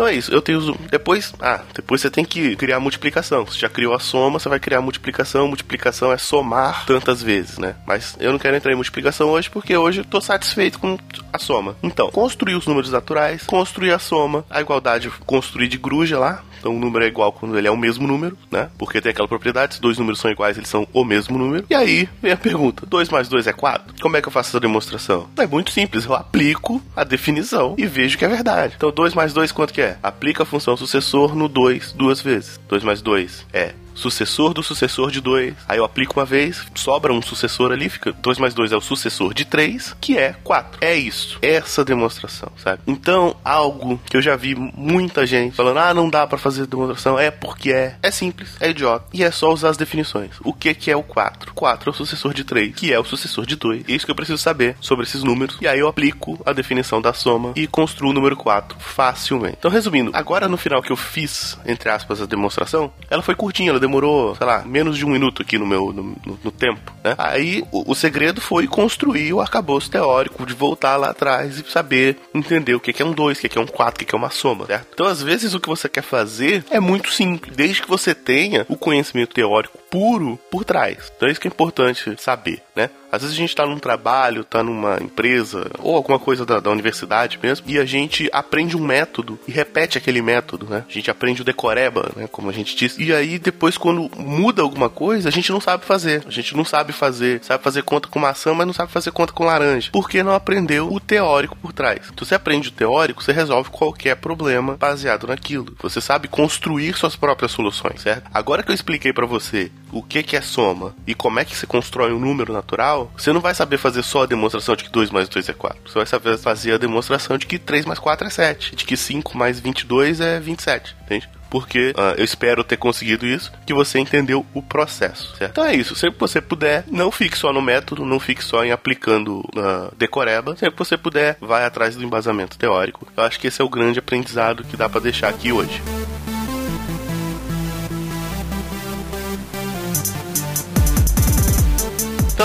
É 0.10 0.16
isso. 0.16 0.32
Eu 0.34 0.42
tenho. 0.42 0.60
Depois. 0.90 1.34
Ah, 1.40 1.62
depois 1.74 2.02
você 2.02 2.10
tem 2.10 2.26
que 2.26 2.56
criar 2.56 2.78
a 2.78 2.80
multiplicação. 2.80 3.46
Você 3.46 3.60
já 3.60 3.70
criou 3.70 3.94
a 3.94 4.00
soma, 4.00 4.40
você 4.40 4.50
vai 4.50 4.60
criar 4.60 4.80
a 4.80 4.82
multiplicação. 4.82 5.48
Multiplicação 5.48 6.12
é 6.12 6.18
somar 6.18 6.86
tantas 6.86 7.22
vezes, 7.22 7.58
né? 7.58 7.76
Mas 7.86 8.16
eu 8.20 8.32
não 8.32 8.40
quero 8.40 8.56
entrar 8.56 8.72
em 8.72 8.76
multiplicação 8.76 9.30
hoje 9.30 9.50
porque 9.50 9.76
hoje 9.76 10.02
eu 10.02 10.06
tô 10.06 10.20
satisfeito 10.20 10.80
com 10.80 10.98
a 11.32 11.40
soma. 11.40 11.76
Então, 11.82 12.10
construir 12.12 12.56
os 12.56 12.68
números 12.68 12.92
naturais, 12.92 13.44
construir 13.44 13.92
a 13.92 14.00
soma, 14.00 14.44
a 14.50 14.62
igualdade 14.62 15.10
construir 15.26 15.68
de 15.68 15.78
gruja 15.78 16.18
lá, 16.18 16.44
então 16.60 16.76
o 16.76 16.80
número 16.80 17.06
é 17.06 17.08
igual 17.08 17.32
quando 17.32 17.58
ele 17.58 17.68
é 17.68 17.72
o 17.72 17.78
mesmo 17.78 18.08
número, 18.08 18.38
né? 18.52 18.70
Porque 18.78 19.02
tem 19.02 19.12
aquela 19.12 19.28
propriedade, 19.28 19.76
se 19.76 19.82
dois 19.82 19.98
números 19.98 20.20
são 20.20 20.30
iguais, 20.30 20.58
eles 20.58 20.70
são 20.70 20.88
o 20.94 21.04
mesmo 21.04 21.38
número. 21.38 21.66
E 21.70 21.76
aí 21.76 22.08
vem 22.22 22.32
a 22.32 22.38
pergunta: 22.38 22.86
2 22.86 23.10
mais 23.10 23.28
2 23.28 23.48
é 23.48 23.54
4? 23.54 23.96
Como 24.02 24.18
é 24.18 24.22
que 24.22 24.28
eu 24.28 24.32
faço 24.32 24.50
essa 24.50 24.60
demonstração? 24.60 25.28
É 25.38 25.48
muito 25.48 25.72
simples, 25.72 26.06
eu 26.06 26.14
aplico 26.14 26.82
a 26.96 27.04
definição 27.04 27.76
e 27.78 27.86
vejo 27.86 28.18
que 28.18 28.26
é 28.26 28.30
verdade. 28.30 28.74
Então 28.78 28.92
2 28.92 29.14
mais 29.14 29.34
2 29.34 29.52
quanto 29.52 29.74
que 29.74 29.82
é? 29.82 29.98
Aplica 30.04 30.44
a 30.44 30.46
função 30.46 30.76
sucessor 30.76 31.36
no 31.36 31.48
2 31.48 31.94
duas 31.94 32.22
vezes. 32.22 32.60
2 32.68 32.84
mais 32.84 33.02
2 33.02 33.46
é 33.54 33.74
sucessor 34.00 34.54
do 34.54 34.64
sucessor 34.64 35.12
de 35.12 35.22
2. 35.22 35.54
Aí 35.68 35.78
eu 35.78 35.86
aplico 35.86 36.20
uma 36.20 36.26
vez, 36.26 36.66
sobra 36.74 37.14
um 37.14 37.22
sucessor 37.22 37.72
ali, 37.72 37.90
fica 37.90 38.12
2 38.12 38.40
mais 38.40 38.54
2 38.54 38.72
é 38.72 38.78
o 38.78 38.82
sucessor 38.82 39.34
de 39.34 39.46
3, 39.46 39.96
que 40.00 40.18
é 40.18 40.34
4. 40.44 40.80
É 40.82 40.96
isso. 40.96 41.38
Essa 41.42 41.84
demonstração, 41.84 42.52
sabe? 42.58 42.82
Então, 42.88 43.36
algo 43.44 44.00
que 44.10 44.18
eu 44.18 44.22
já 44.22 44.36
vi 44.36 44.56
muita 44.56 45.26
gente 45.26 45.56
falando: 45.56 45.78
ah, 45.78 45.94
não 45.94 46.10
dá 46.10 46.26
para 46.26 46.38
fazer 46.38 46.66
demonstração, 46.66 47.20
é 47.20 47.30
porque 47.30 47.72
é. 47.72 47.96
É 48.02 48.12
simples, 48.12 48.56
é 48.60 48.70
idiota. 48.70 49.06
E 49.14 49.24
é 49.24 49.32
só 49.32 49.52
usar 49.52 49.70
as 49.70 49.78
definições. 49.78 50.32
O 50.44 50.54
que, 50.54 50.74
que 50.74 50.90
é 50.90 50.96
o 50.96 51.04
4? 51.04 51.54
4 51.54 51.90
é 51.90 51.92
o 51.92 51.96
sucessor 51.96 52.34
de 52.34 52.44
3, 52.44 52.74
que 52.74 52.94
é 52.94 53.00
o 53.00 53.04
sucessor 53.04 53.46
de 53.46 53.56
2. 53.56 53.84
É 53.88 53.92
isso 53.92 54.06
que 54.06 54.12
eu 54.12 54.16
preciso 54.16 54.38
saber 54.38 54.76
sobre 54.80 55.06
esses 55.06 55.24
números. 55.24 55.58
E 55.62 55.68
aí 55.68 55.80
eu 55.80 55.88
aplico 55.88 56.40
a 56.46 56.54
definição 56.54 57.02
da 57.02 57.14
soma 57.14 57.54
e 57.56 57.68
construo 57.68 58.12
o 58.12 58.14
número 58.14 58.36
4 58.36 58.78
facilmente. 58.80 59.58
Então, 59.60 59.72
resumindo, 59.72 60.12
agora 60.14 60.48
no 60.48 60.58
final 60.58 60.82
que 60.82 60.92
eu 60.92 60.96
fiz, 60.96 61.58
entre 61.66 61.90
aspas, 61.90 62.22
a 62.22 62.26
demonstração, 62.26 62.92
ela 63.10 63.22
foi 63.22 63.36
curtinha, 63.36 63.70
ela 63.70 63.80
demorou, 63.90 64.36
sei 64.36 64.46
lá, 64.46 64.64
menos 64.64 64.98
de 64.98 65.06
um 65.06 65.10
minuto 65.10 65.42
aqui 65.42 65.58
no 65.58 65.66
meu 65.66 65.92
no, 65.92 66.04
no, 66.26 66.40
no 66.44 66.52
tempo, 66.52 66.94
né? 67.04 67.16
Aí 67.18 67.66
o, 67.72 67.92
o, 67.92 67.96
segredo 67.96 68.40
foi 68.40 68.68
construir 68.68 69.34
o 69.34 69.42
arcabouço 69.42 69.90
teórico, 69.90 70.46
de 70.46 70.54
voltar 70.54 70.96
lá 70.96 71.10
atrás 71.10 71.58
e 71.58 71.70
saber 71.70 72.18
entender 72.34 72.76
o 72.76 72.80
que 72.80 73.02
é 73.02 73.06
um 73.06 73.12
2, 73.12 73.38
o 73.38 73.42
que 73.42 73.58
é 73.58 73.62
um 73.62 73.66
4, 73.66 74.04
o 74.04 74.08
que 74.08 74.16
é 74.16 74.18
uma 74.18 74.30
soma, 74.30 74.68
certo? 74.68 74.88
Então, 74.94 75.06
às 75.08 75.22
vezes, 75.22 75.54
o 75.54 75.60
que 75.60 75.68
você 75.68 75.90
quer 75.90 76.04
fazer 76.04 76.64
é 76.70 76.80
muito 76.80 77.12
simples, 77.12 77.56
desde 77.56 77.82
que 77.82 77.90
você 77.90 78.14
tenha 78.14 78.66
o 78.70 78.78
conhecimento 78.78 79.34
teórico 79.34 79.80
puro 79.90 80.40
por 80.52 80.64
trás. 80.64 81.12
Então, 81.16 81.28
é 81.28 81.32
isso 81.32 81.42
que 81.42 81.48
é 81.48 81.52
importante 81.52 82.16
saber, 82.18 82.62
né? 82.76 82.90
Às 83.12 83.22
vezes 83.22 83.36
a 83.36 83.40
gente 83.40 83.50
está 83.50 83.66
num 83.66 83.80
trabalho, 83.80 84.42
está 84.42 84.64
numa 84.64 84.98
empresa 85.02 85.70
ou 85.80 85.96
alguma 85.96 86.20
coisa 86.20 86.46
da, 86.46 86.60
da, 86.60 86.70
universidade 86.70 87.40
mesmo 87.42 87.66
e 87.70 87.80
a 87.80 87.86
gente 87.86 88.30
aprende 88.32 88.78
um 88.78 88.86
método 88.86 89.40
e 89.48 89.52
repete 89.52 89.98
aquele 89.98 90.22
método, 90.22 90.68
né? 90.70 90.86
A 90.88 90.92
gente 90.92 91.10
aprende 91.10 91.42
o 91.42 91.46
decoreba, 91.46 92.12
né? 92.16 92.28
Como 92.32 92.50
a 92.50 92.54
gente 92.54 92.76
disse. 92.76 93.02
E 93.02 93.14
aí 93.14 93.40
depois 93.40 93.78
quando 93.78 94.10
muda 94.18 94.62
alguma 94.62 94.90
coisa, 94.90 95.30
a 95.30 95.32
gente 95.32 95.52
não 95.52 95.60
sabe 95.60 95.86
fazer. 95.86 96.24
A 96.28 96.32
gente 96.32 96.56
não 96.56 96.64
sabe 96.64 96.94
fazer, 96.94 97.44
sabe 97.44 97.64
fazer 97.64 97.84
conta 97.84 98.08
com 98.08 98.20
maçã, 98.20 98.54
mas 98.54 98.68
não 98.68 98.74
sabe 98.74 98.92
fazer 98.92 99.12
conta 99.12 99.34
com 99.34 99.46
laranja. 99.46 99.90
Porque 99.92 100.24
não 100.24 100.34
aprendeu 100.34 100.92
o 100.92 101.00
teórico 101.00 101.56
por 101.56 101.74
trás. 101.74 102.10
Então 102.14 102.26
você 102.26 102.36
aprende 102.36 102.70
o 102.70 102.72
teórico, 102.72 103.24
você 103.24 103.32
resolve 103.32 103.70
qualquer 103.70 104.16
problema 104.16 104.78
baseado 104.78 105.28
naquilo. 105.28 105.76
Você 105.82 106.00
sabe 106.00 106.28
construir 106.28 106.96
suas 106.96 107.16
próprias 107.16 107.52
soluções, 107.52 108.02
certo? 108.02 108.30
Agora 108.34 108.64
que 108.64 108.72
eu 108.72 108.76
expliquei 108.76 109.12
para 109.14 109.26
você 109.26 109.72
o 109.92 110.04
que 110.04 110.24
que 110.24 110.36
é 110.36 110.42
soma 110.42 110.96
e 111.06 111.16
como 111.16 111.40
é 111.40 111.46
que 111.46 111.56
se 111.56 111.66
constrói 111.66 112.14
um 112.14 112.20
número 112.20 112.54
natural, 112.54 112.99
você 113.06 113.32
não 113.34 113.42
vai 113.42 113.54
saber 113.54 113.78
fazer 113.78 114.04
só 114.04 114.24
a 114.24 114.26
demonstração 114.26 114.76
de 114.76 114.84
que 114.84 114.92
2 114.92 115.10
mais 115.12 115.30
2 115.30 115.50
é 115.50 115.54
4. 115.54 115.80
Você 115.86 115.94
vai 115.94 116.06
saber 116.06 116.38
fazer 116.38 116.74
a 116.74 116.78
demonstração 116.78 117.38
de 117.38 117.46
que 117.46 117.60
3 117.60 117.86
mais 117.86 118.00
4 118.00 118.28
é 118.28 118.30
7. 118.30 118.76
De 118.76 118.86
que 118.86 118.98
5 118.98 119.38
mais 119.38 119.60
22 119.60 120.22
é 120.22 120.40
27. 120.40 120.96
Entende? 121.04 121.30
porque 121.50 121.94
uh, 121.98 122.14
eu 122.18 122.24
espero 122.24 122.64
ter 122.64 122.78
conseguido 122.78 123.26
isso, 123.26 123.52
que 123.66 123.74
você 123.74 124.00
entendeu 124.00 124.46
o 124.54 124.62
processo, 124.62 125.36
certo? 125.36 125.52
Então 125.52 125.66
é 125.66 125.76
isso, 125.76 125.96
sempre 125.96 126.16
que 126.16 126.20
você 126.20 126.40
puder, 126.40 126.84
não 126.88 127.12
fique 127.12 127.38
só 127.38 127.52
no 127.52 127.62
método, 127.62 128.06
não 128.06 128.20
fique 128.20 128.44
só 128.44 128.64
em 128.64 128.72
aplicando 128.72 129.40
uh, 129.40 129.94
decoreba, 129.98 130.56
sempre 130.56 130.74
que 130.74 130.86
você 130.86 130.98
puder, 130.98 131.38
vai 131.42 131.66
atrás 131.66 131.96
do 131.96 132.04
embasamento 132.04 132.58
teórico. 132.58 133.08
Eu 133.18 133.24
acho 133.24 133.40
que 133.40 133.48
esse 133.48 133.62
é 133.62 133.66
o 133.66 133.70
grande 133.70 134.00
aprendizado 134.00 134.64
que 134.64 134.78
dá 134.78 134.88
para 134.88 135.02
deixar 135.02 135.30
aqui 135.30 135.52
hoje. 135.52 135.82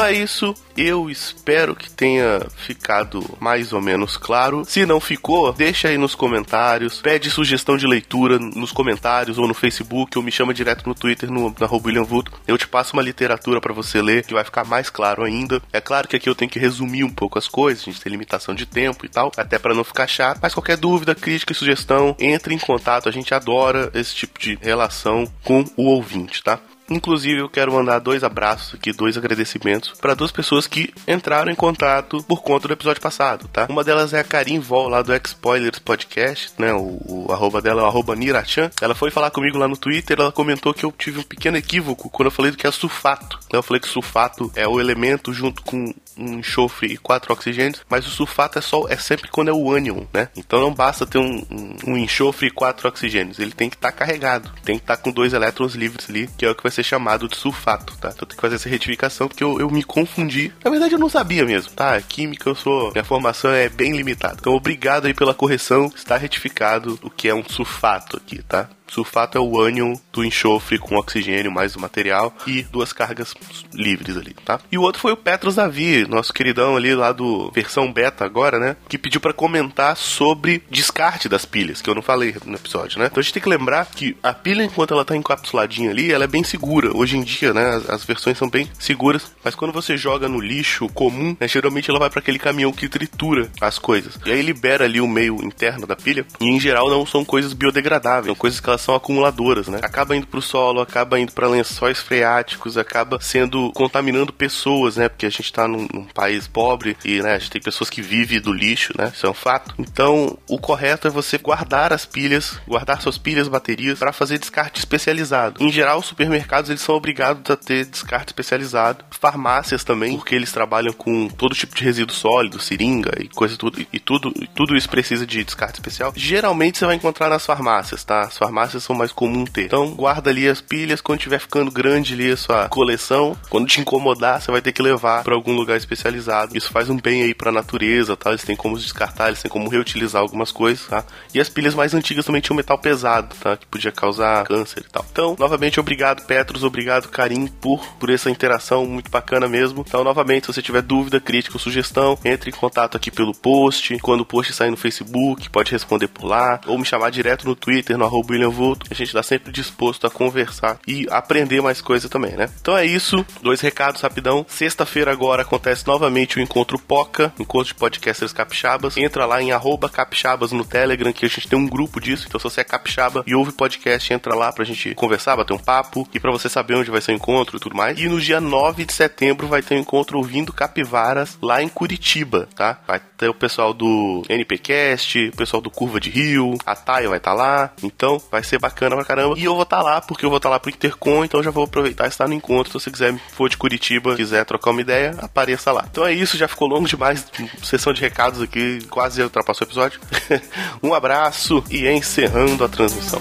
É 0.04 0.12
isso. 0.12 0.54
Eu 0.76 1.08
espero 1.08 1.74
que 1.74 1.90
tenha 1.90 2.40
ficado 2.56 3.24
mais 3.40 3.72
ou 3.72 3.80
menos 3.80 4.16
claro. 4.16 4.64
Se 4.64 4.84
não 4.84 5.00
ficou, 5.00 5.52
deixa 5.52 5.88
aí 5.88 5.96
nos 5.96 6.14
comentários. 6.14 7.00
Pede 7.00 7.30
sugestão 7.30 7.76
de 7.76 7.86
leitura 7.86 8.38
nos 8.38 8.72
comentários 8.72 9.38
ou 9.38 9.48
no 9.48 9.54
Facebook, 9.54 10.18
ou 10.18 10.24
me 10.24 10.32
chama 10.32 10.52
direto 10.52 10.86
no 10.86 10.94
Twitter, 10.94 11.30
no, 11.30 11.54
na 11.58 11.68
William. 11.72 12.04
Eu 12.46 12.58
te 12.58 12.68
passo 12.68 12.92
uma 12.92 13.02
literatura 13.02 13.60
para 13.60 13.72
você 13.72 14.02
ler, 14.02 14.24
que 14.24 14.34
vai 14.34 14.44
ficar 14.44 14.64
mais 14.64 14.90
claro 14.90 15.22
ainda. 15.22 15.62
É 15.72 15.80
claro 15.80 16.06
que 16.06 16.16
aqui 16.16 16.28
eu 16.28 16.34
tenho 16.34 16.50
que 16.50 16.58
resumir 16.58 17.04
um 17.04 17.10
pouco 17.10 17.38
as 17.38 17.48
coisas, 17.48 17.82
a 17.82 17.86
gente 17.86 18.00
tem 18.00 18.12
limitação 18.12 18.54
de 18.54 18.66
tempo 18.66 19.06
e 19.06 19.08
tal, 19.08 19.32
até 19.36 19.58
para 19.58 19.74
não 19.74 19.84
ficar 19.84 20.06
chato. 20.06 20.40
Mas 20.42 20.52
qualquer 20.52 20.76
dúvida, 20.76 21.14
crítica 21.14 21.52
e 21.52 21.56
sugestão, 21.56 22.14
entre 22.18 22.54
em 22.54 22.58
contato. 22.58 23.08
A 23.08 23.12
gente 23.12 23.32
adora 23.32 23.90
esse 23.94 24.14
tipo 24.14 24.38
de 24.38 24.58
relação 24.60 25.24
com 25.42 25.64
o 25.76 25.84
ouvinte, 25.84 26.42
tá? 26.42 26.60
Inclusive, 26.90 27.40
eu 27.40 27.48
quero 27.48 27.72
mandar 27.72 27.98
dois 27.98 28.22
abraços 28.22 28.74
aqui, 28.74 28.92
dois 28.92 29.16
agradecimentos 29.16 29.92
para 30.00 30.14
duas 30.14 30.30
pessoas 30.30 30.66
que 30.66 30.92
entraram 31.08 31.50
em 31.50 31.54
contato 31.54 32.22
por 32.24 32.42
conta 32.42 32.68
do 32.68 32.74
episódio 32.74 33.00
passado, 33.00 33.48
tá? 33.48 33.66
Uma 33.68 33.82
delas 33.82 34.12
é 34.12 34.20
a 34.20 34.24
Karim 34.24 34.60
Vol, 34.60 34.88
lá 34.88 35.02
do 35.02 35.12
X-Spoilers 35.12 35.78
Podcast, 35.78 36.52
né? 36.58 36.72
O, 36.72 37.00
o, 37.06 37.32
arroba 37.32 37.62
dela 37.62 37.82
é 37.82 37.84
o 37.84 37.88
arroba 37.88 38.14
Nirachan. 38.14 38.70
Ela 38.80 38.94
foi 38.94 39.10
falar 39.10 39.30
comigo 39.30 39.58
lá 39.58 39.66
no 39.66 39.76
Twitter, 39.76 40.18
ela 40.20 40.32
comentou 40.32 40.74
que 40.74 40.84
eu 40.84 40.92
tive 40.92 41.20
um 41.20 41.22
pequeno 41.22 41.56
equívoco 41.56 42.10
quando 42.10 42.26
eu 42.26 42.32
falei 42.32 42.50
do 42.50 42.56
que 42.56 42.66
é 42.66 42.70
sulfato. 42.70 43.38
Eu 43.52 43.62
falei 43.62 43.80
que 43.80 43.88
sulfato 43.88 44.52
é 44.54 44.66
o 44.68 44.80
elemento 44.80 45.32
junto 45.32 45.62
com 45.62 45.94
um 46.16 46.38
enxofre 46.38 46.92
e 46.92 46.96
quatro 46.96 47.32
oxigênios, 47.32 47.82
mas 47.88 48.06
o 48.06 48.10
sulfato 48.10 48.58
é 48.58 48.62
só 48.62 48.86
é 48.88 48.96
sempre 48.96 49.28
quando 49.28 49.48
é 49.48 49.52
o 49.52 49.72
ânion, 49.72 50.04
né? 50.12 50.28
Então 50.36 50.60
não 50.60 50.72
basta 50.72 51.06
ter 51.06 51.18
um, 51.18 51.44
um, 51.50 51.76
um 51.92 51.96
enxofre 51.96 52.48
e 52.48 52.50
quatro 52.50 52.88
oxigênios, 52.88 53.38
ele 53.38 53.52
tem 53.52 53.68
que 53.68 53.76
estar 53.76 53.92
tá 53.92 53.98
carregado, 53.98 54.50
tem 54.64 54.76
que 54.76 54.84
estar 54.84 54.96
tá 54.96 55.02
com 55.02 55.10
dois 55.10 55.32
elétrons 55.32 55.74
livres 55.74 56.08
ali, 56.08 56.28
que 56.38 56.44
é 56.44 56.50
o 56.50 56.54
que 56.54 56.62
vai 56.62 56.72
ser 56.74 56.82
chamado 56.82 57.28
de 57.28 57.36
sulfato, 57.36 57.96
tá? 57.98 58.10
Então 58.14 58.26
tem 58.26 58.36
que 58.36 58.40
fazer 58.40 58.56
essa 58.56 58.68
retificação 58.68 59.28
porque 59.28 59.44
eu, 59.44 59.60
eu 59.60 59.70
me 59.70 59.82
confundi. 59.82 60.52
Na 60.64 60.70
verdade 60.70 60.94
eu 60.94 60.98
não 60.98 61.08
sabia 61.08 61.44
mesmo, 61.44 61.70
tá? 61.72 62.00
Química 62.00 62.48
eu 62.48 62.54
sou, 62.54 62.92
minha 62.92 63.04
formação 63.04 63.50
é 63.50 63.68
bem 63.68 63.92
limitada. 63.96 64.36
Então 64.38 64.54
obrigado 64.54 65.06
aí 65.06 65.14
pela 65.14 65.34
correção, 65.34 65.90
está 65.94 66.16
retificado 66.16 66.98
o 67.02 67.10
que 67.10 67.28
é 67.28 67.34
um 67.34 67.44
sulfato 67.44 68.16
aqui, 68.16 68.42
tá? 68.42 68.68
Sulfato 68.86 69.38
é 69.38 69.40
o 69.40 69.60
ânion 69.60 69.94
do 70.12 70.24
enxofre 70.24 70.78
com 70.78 70.96
oxigênio 70.96 71.50
mais 71.50 71.74
o 71.74 71.80
material 71.80 72.34
e 72.46 72.62
duas 72.62 72.92
cargas 72.92 73.34
livres 73.72 74.16
ali, 74.16 74.34
tá? 74.44 74.60
E 74.70 74.78
o 74.78 74.82
outro 74.82 75.00
foi 75.00 75.12
o 75.12 75.16
Petros 75.16 75.56
Davi, 75.56 76.06
nosso 76.08 76.32
queridão 76.32 76.76
ali 76.76 76.94
lá 76.94 77.12
do 77.12 77.50
versão 77.52 77.92
beta 77.92 78.24
agora, 78.24 78.58
né? 78.58 78.76
Que 78.88 78.98
pediu 78.98 79.20
para 79.20 79.32
comentar 79.32 79.96
sobre 79.96 80.62
descarte 80.70 81.28
das 81.28 81.44
pilhas, 81.44 81.82
que 81.82 81.90
eu 81.90 81.94
não 81.94 82.02
falei 82.02 82.36
no 82.44 82.54
episódio, 82.54 82.98
né? 82.98 83.06
Então 83.06 83.20
a 83.20 83.22
gente 83.22 83.32
tem 83.32 83.42
que 83.42 83.48
lembrar 83.48 83.86
que 83.86 84.16
a 84.22 84.32
pilha, 84.32 84.62
enquanto 84.62 84.94
ela 84.94 85.04
tá 85.04 85.16
encapsuladinha 85.16 85.90
ali, 85.90 86.12
ela 86.12 86.24
é 86.24 86.28
bem 86.28 86.44
segura. 86.44 86.96
Hoje 86.96 87.16
em 87.16 87.22
dia, 87.22 87.52
né? 87.52 87.76
As, 87.76 87.90
as 87.90 88.04
versões 88.04 88.38
são 88.38 88.48
bem 88.48 88.70
seguras, 88.78 89.34
mas 89.42 89.54
quando 89.54 89.72
você 89.72 89.96
joga 89.96 90.28
no 90.28 90.40
lixo 90.40 90.88
comum, 90.88 91.36
né, 91.40 91.48
geralmente 91.48 91.90
ela 91.90 91.98
vai 91.98 92.10
para 92.10 92.20
aquele 92.20 92.38
caminhão 92.38 92.72
que 92.72 92.88
tritura 92.88 93.50
as 93.60 93.78
coisas. 93.78 94.18
E 94.24 94.30
aí 94.30 94.42
libera 94.42 94.84
ali 94.84 95.00
o 95.00 95.08
meio 95.08 95.42
interno 95.42 95.86
da 95.86 95.96
pilha, 95.96 96.26
e 96.40 96.48
em 96.48 96.60
geral 96.60 96.88
não 96.88 97.04
são 97.04 97.24
coisas 97.24 97.52
biodegradáveis, 97.52 98.26
são 98.26 98.34
coisas 98.34 98.60
que 98.60 98.68
elas 98.68 98.83
são 98.84 98.94
acumuladoras, 98.94 99.68
né? 99.68 99.80
Acaba 99.82 100.14
indo 100.14 100.26
pro 100.26 100.42
solo, 100.42 100.80
acaba 100.80 101.18
indo 101.18 101.32
para 101.32 101.48
lençóis 101.48 101.98
freáticos, 101.98 102.76
acaba 102.76 103.18
sendo 103.20 103.72
contaminando 103.72 104.32
pessoas, 104.32 104.96
né? 104.96 105.08
Porque 105.08 105.26
a 105.26 105.30
gente 105.30 105.52
tá 105.52 105.66
num, 105.66 105.88
num, 105.92 106.04
país 106.04 106.46
pobre 106.46 106.96
e, 107.04 107.20
né, 107.22 107.34
a 107.34 107.38
gente 107.38 107.50
tem 107.50 107.62
pessoas 107.62 107.90
que 107.90 108.02
vivem 108.02 108.40
do 108.40 108.52
lixo, 108.52 108.92
né? 108.96 109.10
Isso 109.14 109.26
é 109.26 109.30
um 109.30 109.34
fato. 109.34 109.74
Então, 109.78 110.38
o 110.48 110.58
correto 110.58 111.08
é 111.08 111.10
você 111.10 111.38
guardar 111.38 111.92
as 111.92 112.04
pilhas, 112.04 112.60
guardar 112.68 113.00
suas 113.00 113.18
pilhas, 113.18 113.48
baterias 113.48 113.98
para 113.98 114.12
fazer 114.12 114.38
descarte 114.38 114.78
especializado. 114.78 115.62
Em 115.62 115.70
geral, 115.70 115.98
os 115.98 116.06
supermercados 116.06 116.70
eles 116.70 116.82
são 116.82 116.94
obrigados 116.94 117.50
a 117.50 117.56
ter 117.56 117.86
descarte 117.86 118.28
especializado, 118.28 119.04
farmácias 119.10 119.82
também, 119.82 120.16
porque 120.16 120.34
eles 120.34 120.52
trabalham 120.52 120.92
com 120.92 121.28
todo 121.28 121.54
tipo 121.54 121.74
de 121.74 121.82
resíduo 121.82 122.14
sólido, 122.14 122.60
seringa 122.60 123.12
e 123.18 123.28
coisa 123.28 123.56
tudo 123.56 123.84
e 123.92 123.98
tudo, 123.98 124.32
e 124.36 124.46
tudo 124.46 124.76
isso 124.76 124.88
precisa 124.88 125.26
de 125.26 125.42
descarte 125.42 125.80
especial. 125.80 126.12
Geralmente 126.14 126.78
você 126.78 126.86
vai 126.86 126.96
encontrar 126.96 127.28
nas 127.28 127.46
farmácias, 127.46 128.04
tá? 128.04 128.22
As 128.22 128.36
farmácias 128.36 128.63
são 128.72 128.94
mais 128.94 129.12
comum 129.12 129.44
ter. 129.44 129.66
Então, 129.66 129.90
guarda 129.90 130.30
ali 130.30 130.48
as 130.48 130.60
pilhas 130.60 131.00
quando 131.00 131.20
tiver 131.20 131.38
ficando 131.38 131.70
grande 131.70 132.14
ali 132.14 132.30
a 132.30 132.36
sua 132.36 132.68
coleção. 132.68 133.36
Quando 133.48 133.66
te 133.66 133.80
incomodar, 133.80 134.40
você 134.40 134.50
vai 134.50 134.60
ter 134.60 134.72
que 134.72 134.82
levar 134.82 135.22
para 135.22 135.34
algum 135.34 135.54
lugar 135.54 135.76
especializado. 135.76 136.56
Isso 136.56 136.70
faz 136.70 136.88
um 136.88 136.96
bem 136.96 137.22
aí 137.22 137.34
para 137.34 137.50
a 137.50 137.52
natureza, 137.52 138.16
tá? 138.16 138.30
Eles 138.30 138.44
têm 138.44 138.56
como 138.56 138.78
descartar, 138.78 139.28
eles 139.28 139.42
têm 139.42 139.50
como 139.50 139.68
reutilizar 139.68 140.22
algumas 140.22 140.50
coisas, 140.50 140.86
tá? 140.86 141.04
E 141.32 141.40
as 141.40 141.48
pilhas 141.48 141.74
mais 141.74 141.94
antigas 141.94 142.24
também 142.24 142.40
tinham 142.40 142.56
metal 142.56 142.78
pesado, 142.78 143.34
tá? 143.40 143.56
Que 143.56 143.66
podia 143.66 143.92
causar 143.92 144.44
câncer 144.44 144.84
e 144.86 144.90
tal. 144.90 145.04
Então, 145.10 145.36
novamente, 145.38 145.80
obrigado, 145.80 146.24
Petros, 146.26 146.64
obrigado, 146.64 147.08
Karim, 147.08 147.46
por, 147.46 147.84
por 147.98 148.10
essa 148.10 148.30
interação 148.30 148.86
muito 148.86 149.10
bacana 149.10 149.48
mesmo. 149.48 149.84
Então, 149.86 150.04
novamente, 150.04 150.46
se 150.46 150.52
você 150.52 150.62
tiver 150.62 150.82
dúvida, 150.82 151.20
crítica 151.20 151.56
ou 151.56 151.60
sugestão, 151.60 152.18
entre 152.24 152.50
em 152.50 152.54
contato 152.54 152.96
aqui 152.96 153.10
pelo 153.10 153.34
post. 153.34 153.98
Quando 153.98 154.22
o 154.22 154.26
post 154.26 154.52
sair 154.52 154.70
no 154.70 154.76
Facebook, 154.76 155.48
pode 155.50 155.72
responder 155.72 156.08
por 156.08 156.26
lá. 156.26 156.60
Ou 156.66 156.78
me 156.78 156.84
chamar 156.84 157.10
direto 157.10 157.46
no 157.46 157.54
Twitter, 157.54 157.96
no 157.98 158.04
arroba 158.04 158.32
William 158.32 158.50
a 158.90 158.94
gente 158.94 159.08
está 159.08 159.22
sempre 159.22 159.52
disposto 159.52 160.06
a 160.06 160.10
conversar 160.10 160.78
e 160.86 161.06
aprender 161.10 161.60
mais 161.60 161.80
coisa 161.80 162.08
também, 162.08 162.32
né? 162.32 162.48
Então 162.60 162.76
é 162.76 162.84
isso, 162.84 163.24
dois 163.42 163.60
recados 163.60 164.00
rapidão. 164.00 164.44
Sexta-feira 164.48 165.12
agora 165.12 165.42
acontece 165.42 165.86
novamente 165.86 166.38
o 166.38 166.42
encontro 166.42 166.78
POCA, 166.78 167.32
encontro 167.38 167.68
de 167.68 167.74
podcasters 167.74 168.32
capixabas. 168.32 168.96
Entra 168.96 169.26
lá 169.26 169.42
em 169.42 169.50
capixabas 169.92 170.52
no 170.52 170.64
Telegram, 170.64 171.12
que 171.12 171.24
a 171.24 171.28
gente 171.28 171.48
tem 171.48 171.58
um 171.58 171.66
grupo 171.66 172.00
disso. 172.00 172.26
Então 172.28 172.38
se 172.38 172.44
você 172.44 172.60
é 172.60 172.64
capixaba 172.64 173.22
e 173.26 173.34
ouve 173.34 173.52
podcast, 173.52 174.12
entra 174.12 174.34
lá 174.34 174.52
pra 174.52 174.64
gente 174.64 174.94
conversar, 174.94 175.36
bater 175.36 175.54
um 175.54 175.58
papo 175.58 176.08
e 176.12 176.20
para 176.20 176.30
você 176.30 176.48
saber 176.48 176.74
onde 176.74 176.90
vai 176.90 177.00
ser 177.00 177.12
o 177.12 177.14
encontro 177.14 177.56
e 177.56 177.60
tudo 177.60 177.76
mais. 177.76 177.98
E 177.98 178.08
no 178.08 178.20
dia 178.20 178.40
9 178.40 178.84
de 178.84 178.92
setembro 178.92 179.46
vai 179.46 179.62
ter 179.62 179.74
um 179.74 179.80
encontro 179.80 180.18
ouvindo 180.18 180.52
capivaras 180.52 181.38
lá 181.40 181.62
em 181.62 181.68
Curitiba, 181.68 182.48
tá? 182.54 182.80
Vai 182.86 183.00
ter 183.16 183.28
o 183.28 183.34
pessoal 183.34 183.72
do 183.72 184.22
NPcast, 184.28 185.28
o 185.28 185.36
pessoal 185.36 185.60
do 185.60 185.70
Curva 185.70 186.00
de 186.00 186.10
Rio, 186.10 186.56
a 186.66 186.74
Taia 186.76 187.08
vai 187.08 187.18
estar 187.18 187.30
tá 187.30 187.36
lá. 187.36 187.72
Então 187.82 188.20
vai 188.30 188.42
ser 188.44 188.58
bacana 188.58 188.96
pra 188.96 189.04
caramba. 189.04 189.38
E 189.38 189.44
eu 189.44 189.54
vou 189.54 189.62
estar 189.62 189.78
tá 189.78 189.82
lá, 189.82 190.00
porque 190.00 190.24
eu 190.24 190.30
vou 190.30 190.36
estar 190.36 190.48
tá 190.48 190.54
lá 190.54 190.60
pro 190.60 190.70
Intercom, 190.70 191.24
então 191.24 191.42
já 191.42 191.50
vou 191.50 191.64
aproveitar 191.64 192.06
e 192.06 192.08
estar 192.08 192.28
no 192.28 192.34
encontro. 192.34 192.72
Se 192.72 192.84
você 192.84 192.90
quiser 192.90 193.14
for 193.32 193.48
de 193.48 193.56
Curitiba, 193.56 194.16
quiser 194.16 194.44
trocar 194.44 194.70
uma 194.70 194.80
ideia, 194.80 195.14
apareça 195.20 195.72
lá. 195.72 195.84
Então 195.90 196.06
é 196.06 196.12
isso, 196.12 196.36
já 196.36 196.48
ficou 196.48 196.68
longo 196.68 196.86
demais. 196.86 197.26
Sessão 197.62 197.92
de 197.92 198.00
recados 198.00 198.40
aqui, 198.40 198.80
quase 198.90 199.22
ultrapassou 199.22 199.66
o 199.66 199.68
episódio. 199.68 200.00
um 200.82 200.94
abraço 200.94 201.62
e 201.70 201.88
encerrando 201.88 202.64
a 202.64 202.68
transmissão. 202.68 203.20